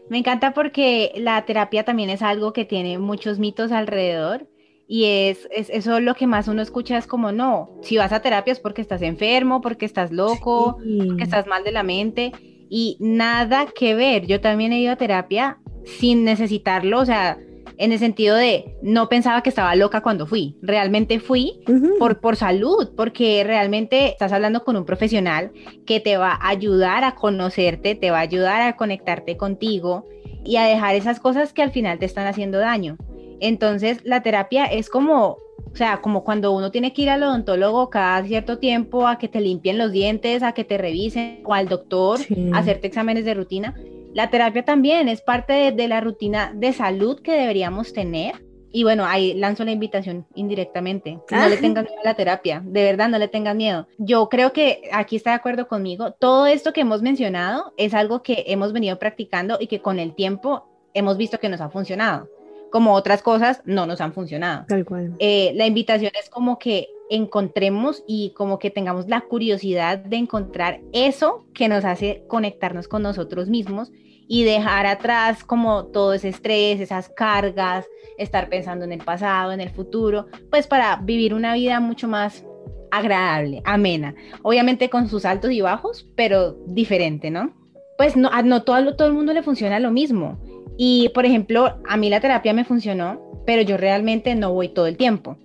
[0.09, 4.49] Me encanta porque la terapia también es algo que tiene muchos mitos alrededor
[4.87, 8.23] y es, es, eso lo que más uno escucha es como, no, si vas a
[8.23, 12.33] terapia es porque estás enfermo, porque estás loco, porque estás mal de la mente
[12.69, 14.27] y nada que ver.
[14.27, 17.39] Yo también he ido a terapia sin necesitarlo, o sea,
[17.79, 20.57] en el sentido de no pensaba que estaba loca cuando fui.
[20.63, 21.61] Realmente fui
[21.99, 25.53] por, por salud, porque realmente estás hablando con un profesional
[25.87, 30.07] que te va a ayudar a conocerte, te va a ayudar a conectarte contigo
[30.45, 32.97] y a dejar esas cosas que al final te están haciendo daño.
[33.41, 35.39] Entonces, la terapia es como,
[35.73, 39.29] o sea, como cuando uno tiene que ir al odontólogo cada cierto tiempo a que
[39.29, 42.19] te limpien los dientes, a que te revisen, o al doctor,
[42.53, 43.75] a hacerte exámenes de rutina
[44.15, 48.35] la terapia también es parte de, la rutina de salud que deberíamos tener.
[48.71, 51.21] Y bueno, ahí lanzo la invitación indirectamente.
[51.31, 51.61] No le ah.
[51.61, 53.87] tengan miedo a la terapia, de verdad no le tengan miedo.
[53.97, 56.13] Yo creo que aquí está de acuerdo conmigo.
[56.13, 60.15] Todo esto que hemos mencionado es algo que hemos venido practicando y que con el
[60.15, 62.29] tiempo hemos visto que nos ha funcionado.
[62.71, 64.67] Como otras cosas no nos han funcionado.
[64.69, 65.15] Tal cual.
[65.19, 70.81] Eh, la invitación es como que encontremos y como que tengamos la curiosidad de encontrar
[70.93, 73.91] eso que nos hace conectarnos con nosotros mismos
[74.29, 77.87] y dejar atrás como todo ese estrés, esas cargas,
[78.19, 82.45] estar pensando en el pasado, en el futuro, pues para vivir una vida mucho más
[82.91, 87.55] agradable, amena, obviamente con sus altos y bajos, pero diferente, ¿no?
[87.97, 90.39] Pues no, no todo, todo el mundo le funciona lo mismo.
[90.81, 94.87] Y por ejemplo, a mí la terapia me funcionó, pero yo realmente no voy todo
[94.87, 95.37] el tiempo.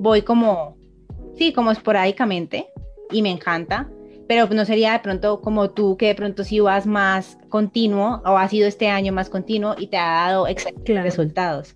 [0.00, 0.78] Voy como
[1.36, 2.68] sí, como esporádicamente
[3.10, 3.90] y me encanta,
[4.26, 8.38] pero no sería de pronto como tú que de pronto si vas más continuo o
[8.38, 11.74] ha sido este año más continuo y te ha dado excelentes resultados.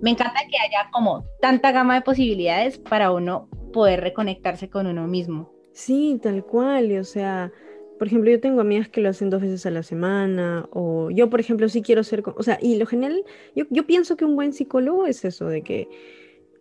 [0.00, 5.06] Me encanta que haya como tanta gama de posibilidades para uno poder reconectarse con uno
[5.06, 5.50] mismo.
[5.72, 7.52] Sí, tal cual, o sea,
[7.98, 11.30] por ejemplo, yo tengo amigas que lo hacen dos veces a la semana, o yo,
[11.30, 13.22] por ejemplo, sí quiero ser, o sea, y lo general,
[13.54, 15.88] yo, yo pienso que un buen psicólogo es eso, de que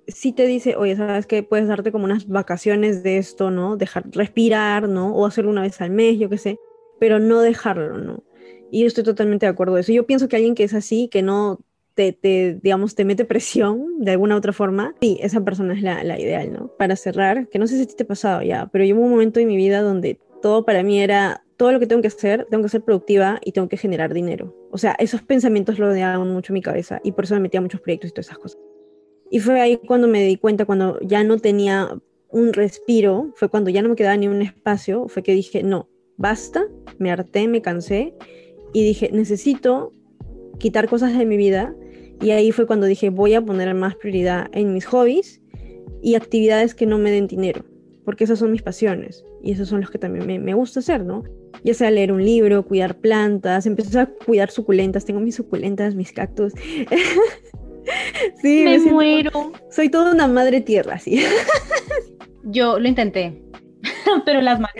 [0.08, 3.78] si te dice, oye, sabes que puedes darte como unas vacaciones de esto, ¿no?
[3.78, 5.15] Dejar respirar, ¿no?
[5.15, 6.60] O hacerlo una vez al mes, yo qué sé,
[7.00, 8.24] pero no dejarlo, ¿no?
[8.72, 9.93] Y yo estoy totalmente de acuerdo de eso.
[9.93, 11.60] Yo pienso que alguien que es así, que no
[11.93, 16.04] te, te digamos, te mete presión de alguna otra forma, sí, esa persona es la,
[16.04, 16.67] la ideal, ¿no?
[16.78, 19.39] Para cerrar, que no sé si te ha pasado ya, pero yo hubo un momento
[19.39, 22.63] en mi vida donde todo para mí era, todo lo que tengo que hacer, tengo
[22.63, 24.53] que ser productiva y tengo que generar dinero.
[24.71, 27.63] O sea, esos pensamientos lo rodeaban mucho mi cabeza y por eso me metía a
[27.63, 28.60] muchos proyectos y todas esas cosas.
[29.32, 33.69] Y fue ahí cuando me di cuenta, cuando ya no tenía un respiro, fue cuando
[33.69, 37.62] ya no me quedaba ni un espacio, fue que dije, no, basta, me harté, me
[37.62, 38.13] cansé
[38.73, 39.93] y dije, necesito
[40.60, 41.73] quitar cosas de mi vida.
[42.21, 45.41] Y ahí fue cuando dije, voy a poner más prioridad en mis hobbies
[46.01, 47.63] y actividades que no me den dinero,
[48.03, 51.06] porque esas son mis pasiones y esos son los que también me, me gusta hacer,
[51.06, 51.23] ¿no?
[51.63, 56.12] Ya sea leer un libro, cuidar plantas, empecé a cuidar suculentas, tengo mis suculentas, mis
[56.12, 56.53] cactus.
[58.41, 59.51] Sí, me, muero.
[59.69, 61.21] Soy toda una madre tierra, sí.
[62.43, 63.41] Yo lo intenté,
[64.25, 64.75] pero las manos.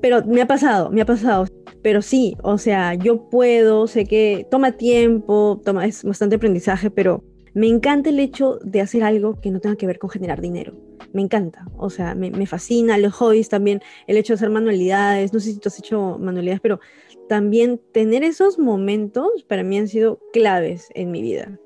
[0.00, 1.46] pero me ha pasado, me ha pasado.
[1.82, 7.22] Pero sí, o sea, yo puedo, sé que toma tiempo, toma, es bastante aprendizaje, pero
[7.56, 10.74] me encanta el hecho de hacer algo que no tenga que ver con generar dinero.
[11.14, 15.40] me encanta, o sea, me, fascina, los hobbies también, el hecho de hacer manualidades, no
[15.40, 16.80] sé si tú has hecho manualidades, pero
[17.30, 21.58] también tener esos momentos para mí han sido claves en mi vida.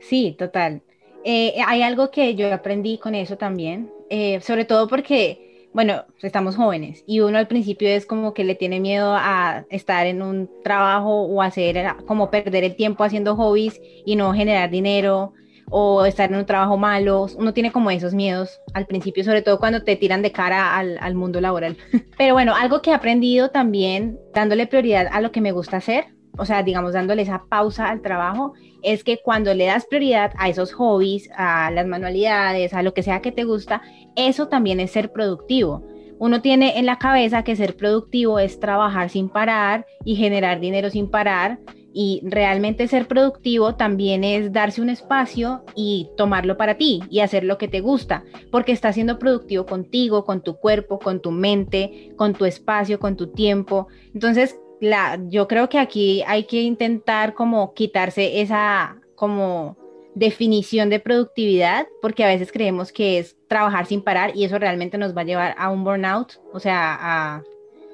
[0.00, 0.82] Sí, total.
[1.22, 6.56] Eh, hay algo que yo aprendí con eso también, eh, sobre todo porque, bueno, estamos
[6.56, 10.50] jóvenes y uno al principio es como que le tiene miedo a estar en un
[10.64, 15.32] trabajo o hacer como perder el tiempo haciendo hobbies y no generar dinero
[15.70, 17.26] o estar en un trabajo malo.
[17.36, 20.98] Uno tiene como esos miedos al principio, sobre todo cuando te tiran de cara al,
[21.00, 21.76] al mundo laboral.
[22.18, 26.06] Pero bueno, algo que he aprendido también, dándole prioridad a lo que me gusta hacer,
[26.38, 30.48] o sea, digamos, dándole esa pausa al trabajo, es que cuando le das prioridad a
[30.48, 33.82] esos hobbies, a las manualidades, a lo que sea que te gusta,
[34.16, 35.84] eso también es ser productivo.
[36.18, 40.90] Uno tiene en la cabeza que ser productivo es trabajar sin parar y generar dinero
[40.90, 41.58] sin parar,
[41.92, 47.44] y realmente ser productivo también es darse un espacio y tomarlo para ti y hacer
[47.44, 52.12] lo que te gusta, porque estás siendo productivo contigo, con tu cuerpo, con tu mente,
[52.16, 53.88] con tu espacio, con tu tiempo.
[54.14, 59.76] Entonces, la, yo creo que aquí hay que intentar como quitarse esa como
[60.14, 64.98] definición de productividad, porque a veces creemos que es trabajar sin parar y eso realmente
[64.98, 67.42] nos va a llevar a un burnout, o sea, a,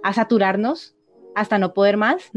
[0.03, 0.95] a saturarnos
[1.34, 2.30] hasta no poder más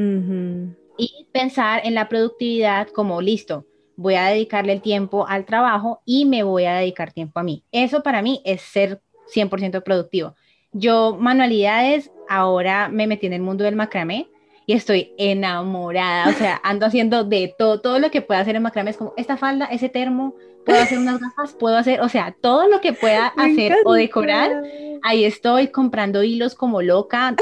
[0.97, 6.25] y pensar en la productividad como listo, voy a dedicarle el tiempo al trabajo y
[6.25, 7.63] me voy a dedicar tiempo a mí.
[7.71, 9.01] Eso para mí es ser
[9.33, 10.35] 100% productivo.
[10.73, 14.27] Yo manualidades, ahora me metí en el mundo del macramé
[14.69, 18.61] y estoy enamorada, o sea, ando haciendo de todo, todo lo que pueda hacer en
[18.61, 22.35] macramé es como esta falda, ese termo, puedo hacer unas gafas, puedo hacer, o sea,
[22.39, 24.61] todo lo que pueda hacer o decorar,
[25.01, 27.35] ahí estoy comprando hilos como loca,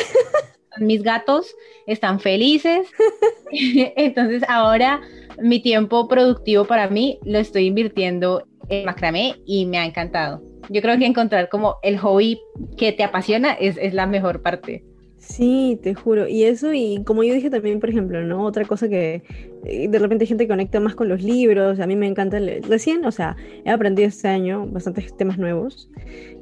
[0.80, 1.54] mis gatos
[1.86, 2.88] están felices.
[3.52, 5.02] Entonces ahora
[5.38, 10.42] mi tiempo productivo para mí lo estoy invirtiendo en macramé y me ha encantado.
[10.70, 12.40] Yo creo que encontrar como el hobby
[12.78, 14.86] que te apasiona es, es la mejor parte.
[15.28, 16.28] Sí, te juro.
[16.28, 18.46] Y eso, y como yo dije también, por ejemplo, ¿no?
[18.46, 19.24] Otra cosa que
[19.66, 22.64] eh, de repente gente conecta más con los libros, a mí me encanta leer.
[22.68, 25.90] Recién, o sea, he aprendido este año bastantes temas nuevos,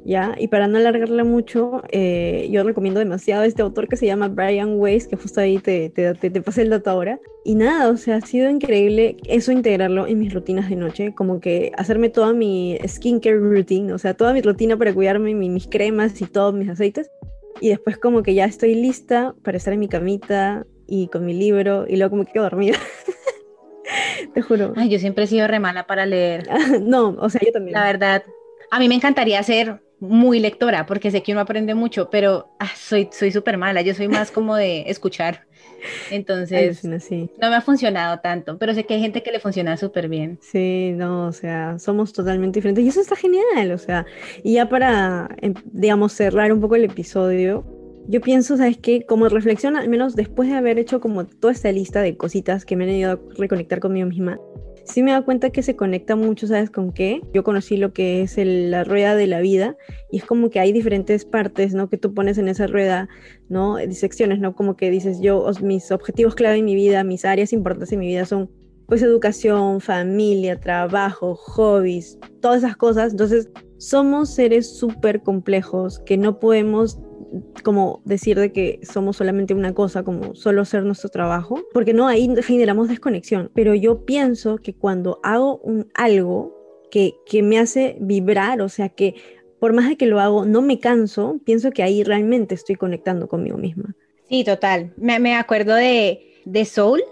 [0.04, 0.36] ¿ya?
[0.38, 4.28] Y para no alargarla mucho, eh, yo recomiendo demasiado a este autor que se llama
[4.28, 7.18] Brian Weiss, que justo ahí te, te, te, pasé el dato ahora.
[7.44, 11.40] Y nada, o sea, ha sido increíble eso integrarlo en mis rutinas de noche, como
[11.40, 16.20] que hacerme toda mi skincare routine, o sea, toda mi rutina para cuidarme, mis cremas
[16.20, 17.10] y todos mis aceites
[17.60, 21.34] y después como que ya estoy lista para estar en mi camita y con mi
[21.34, 22.78] libro y luego como que quedo dormida.
[24.34, 24.72] Te juro.
[24.76, 26.48] Ay, yo siempre he sido re mala para leer.
[26.82, 27.74] no, o sea, yo también.
[27.74, 28.22] La verdad,
[28.70, 32.70] a mí me encantaría ser muy lectora porque sé que uno aprende mucho, pero ah,
[32.76, 33.82] soy soy súper mala.
[33.82, 35.46] Yo soy más como de escuchar.
[36.10, 40.08] Entonces, no me ha funcionado tanto, pero sé que hay gente que le funciona súper
[40.08, 40.38] bien.
[40.40, 44.06] Sí, no, o sea, somos totalmente diferentes y eso está genial, o sea,
[44.42, 47.64] y ya para, em, digamos, cerrar un poco el episodio,
[48.08, 49.04] yo pienso, ¿sabes qué?
[49.04, 52.76] Como reflexión, al menos después de haber hecho como toda esta lista de cositas que
[52.76, 54.38] me han ayudado a reconectar conmigo misma,
[54.86, 57.20] sí me da cuenta que se conecta mucho, ¿sabes con qué?
[57.34, 59.76] Yo conocí lo que es la rueda de la vida
[60.10, 61.88] y es como que hay diferentes partes, ¿no?
[61.88, 63.08] Que tú pones en esa rueda,
[63.48, 63.76] ¿no?
[63.90, 64.54] Secciones, ¿no?
[64.54, 68.06] Como que dices, yo, mis objetivos clave en mi vida, mis áreas importantes en mi
[68.06, 68.50] vida son
[68.86, 73.10] pues educación, familia, trabajo, hobbies, todas esas cosas.
[73.10, 76.98] Entonces, somos seres súper complejos que no podemos
[77.62, 82.08] como decir de que somos solamente una cosa, como solo ser nuestro trabajo, porque no,
[82.08, 83.50] ahí generamos desconexión.
[83.54, 86.54] Pero yo pienso que cuando hago un algo
[86.90, 89.14] que, que me hace vibrar, o sea, que
[89.58, 93.28] por más de que lo hago, no me canso, pienso que ahí realmente estoy conectando
[93.28, 93.94] conmigo misma.
[94.28, 94.92] Sí, total.
[94.96, 97.02] Me, me acuerdo de, de Soul,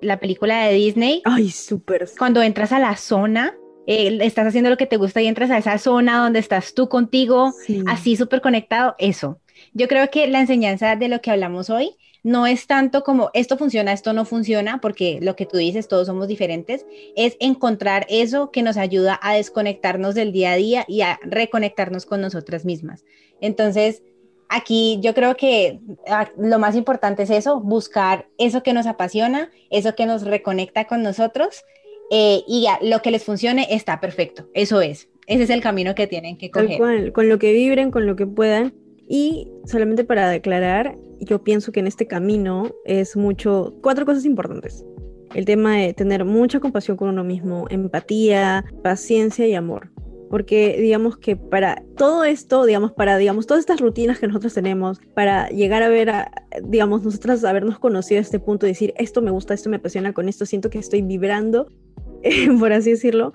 [0.00, 1.22] la película de Disney.
[1.24, 2.08] Ay, súper.
[2.18, 3.54] Cuando entras a la zona,
[3.86, 6.88] eh, estás haciendo lo que te gusta y entras a esa zona donde estás tú
[6.88, 7.52] contigo,
[7.86, 9.40] así súper conectado, eso.
[9.72, 13.56] Yo creo que la enseñanza de lo que hablamos hoy no es tanto como esto
[13.56, 16.86] funciona, esto no funciona, porque lo que tú dices, todos somos diferentes,
[17.16, 22.06] es encontrar eso que nos ayuda a desconectarnos del día a día y a reconectarnos
[22.06, 23.04] con nosotras mismas.
[23.40, 24.02] Entonces,
[24.48, 29.50] aquí yo creo que ah, lo más importante es eso, buscar eso que nos apasiona,
[29.70, 31.64] eso que nos reconecta con nosotros
[32.10, 35.08] eh, y ya, lo que les funcione está perfecto, eso es.
[35.26, 37.12] Ese es el camino que tienen que coger.
[37.12, 38.74] con lo que vibren, con lo que puedan
[39.12, 44.86] y solamente para declarar, yo pienso que en este camino es mucho, cuatro cosas importantes.
[45.34, 49.90] El tema de tener mucha compasión con uno mismo, empatía, paciencia y amor.
[50.30, 54.98] Porque digamos que para todo esto, digamos, para, digamos, todas estas rutinas que nosotros tenemos,
[55.14, 56.10] para llegar a ver,
[56.64, 60.30] digamos, nosotras habernos conocido a este punto, decir, esto me gusta, esto me apasiona, con
[60.30, 61.68] esto siento que estoy vibrando,
[62.58, 63.32] por así decirlo,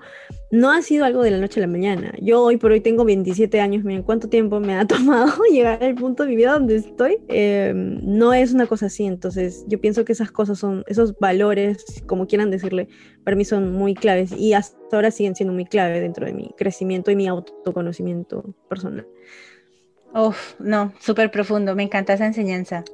[0.50, 2.14] no ha sido algo de la noche a la mañana.
[2.20, 5.94] Yo hoy por hoy tengo 27 años, miren cuánto tiempo me ha tomado llegar al
[5.94, 7.18] punto de mi vida donde estoy.
[7.28, 12.02] Em, no es una cosa así, entonces yo pienso que esas cosas son, esos valores,
[12.06, 12.88] como quieran decirle,
[13.24, 16.50] para mí son muy claves y hasta ahora siguen siendo muy clave dentro de mi
[16.56, 19.06] crecimiento y mi autoconocimiento personal.
[20.14, 22.84] Uf, no, súper profundo, me encanta esa enseñanza.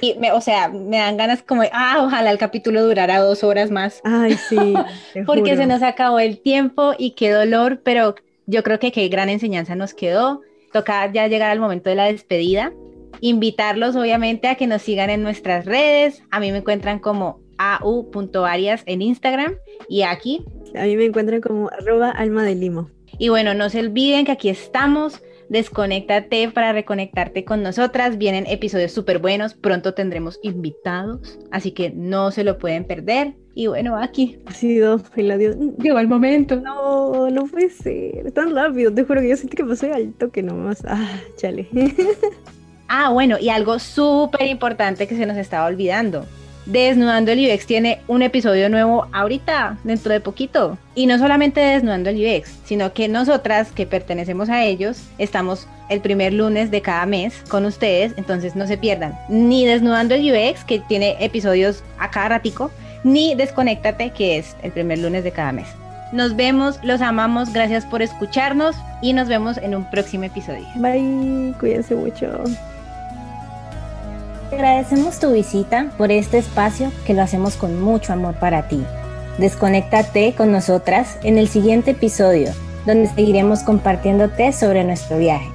[0.00, 3.70] Y me, o sea, me dan ganas como, ah, ojalá el capítulo durara dos horas
[3.70, 4.00] más.
[4.04, 4.74] Ay, sí.
[5.26, 8.14] Porque se nos acabó el tiempo y qué dolor, pero
[8.46, 10.42] yo creo que qué gran enseñanza nos quedó.
[10.72, 12.72] Toca ya llegar al momento de la despedida.
[13.20, 16.22] Invitarlos, obviamente, a que nos sigan en nuestras redes.
[16.30, 19.54] A mí me encuentran como au.arias en Instagram
[19.88, 20.44] y aquí.
[20.76, 22.90] A mí me encuentran como arroba alma de limo.
[23.18, 28.18] Y bueno, no se olviden que aquí estamos Desconéctate para reconectarte con nosotras.
[28.18, 29.54] Vienen episodios súper buenos.
[29.54, 33.34] Pronto tendremos invitados, así que no se lo pueden perder.
[33.54, 34.38] Y bueno, aquí.
[34.46, 35.56] Ha sido el adiós.
[35.78, 36.56] Llegó el momento.
[36.60, 38.30] No, no puede ser.
[38.32, 38.92] Tan rápido.
[38.92, 40.84] Te juro que yo sentí que pasé al toque nomás.
[40.86, 41.68] Ah, chale.
[42.88, 46.24] ah, bueno, y algo súper importante que se nos estaba olvidando.
[46.68, 50.76] Desnudando el IBEX tiene un episodio nuevo ahorita, dentro de poquito.
[50.94, 56.02] Y no solamente Desnudando el IBEX, sino que nosotras que pertenecemos a ellos estamos el
[56.02, 60.62] primer lunes de cada mes con ustedes, entonces no se pierdan ni Desnudando el IBEX,
[60.64, 62.70] que tiene episodios a cada ratico,
[63.02, 65.68] ni Desconéctate, que es el primer lunes de cada mes.
[66.12, 70.66] Nos vemos, los amamos, gracias por escucharnos y nos vemos en un próximo episodio.
[70.76, 72.44] Bye, cuídense mucho.
[74.50, 78.82] Agradecemos tu visita por este espacio que lo hacemos con mucho amor para ti.
[79.36, 82.52] Desconéctate con nosotras en el siguiente episodio,
[82.86, 85.48] donde seguiremos compartiéndote sobre nuestro viaje.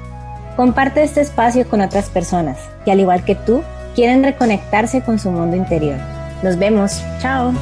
[0.55, 3.63] Comparte este espacio con otras personas que al igual que tú
[3.95, 5.97] quieren reconectarse con su mundo interior.
[6.43, 7.01] Nos vemos.
[7.19, 7.53] Chao.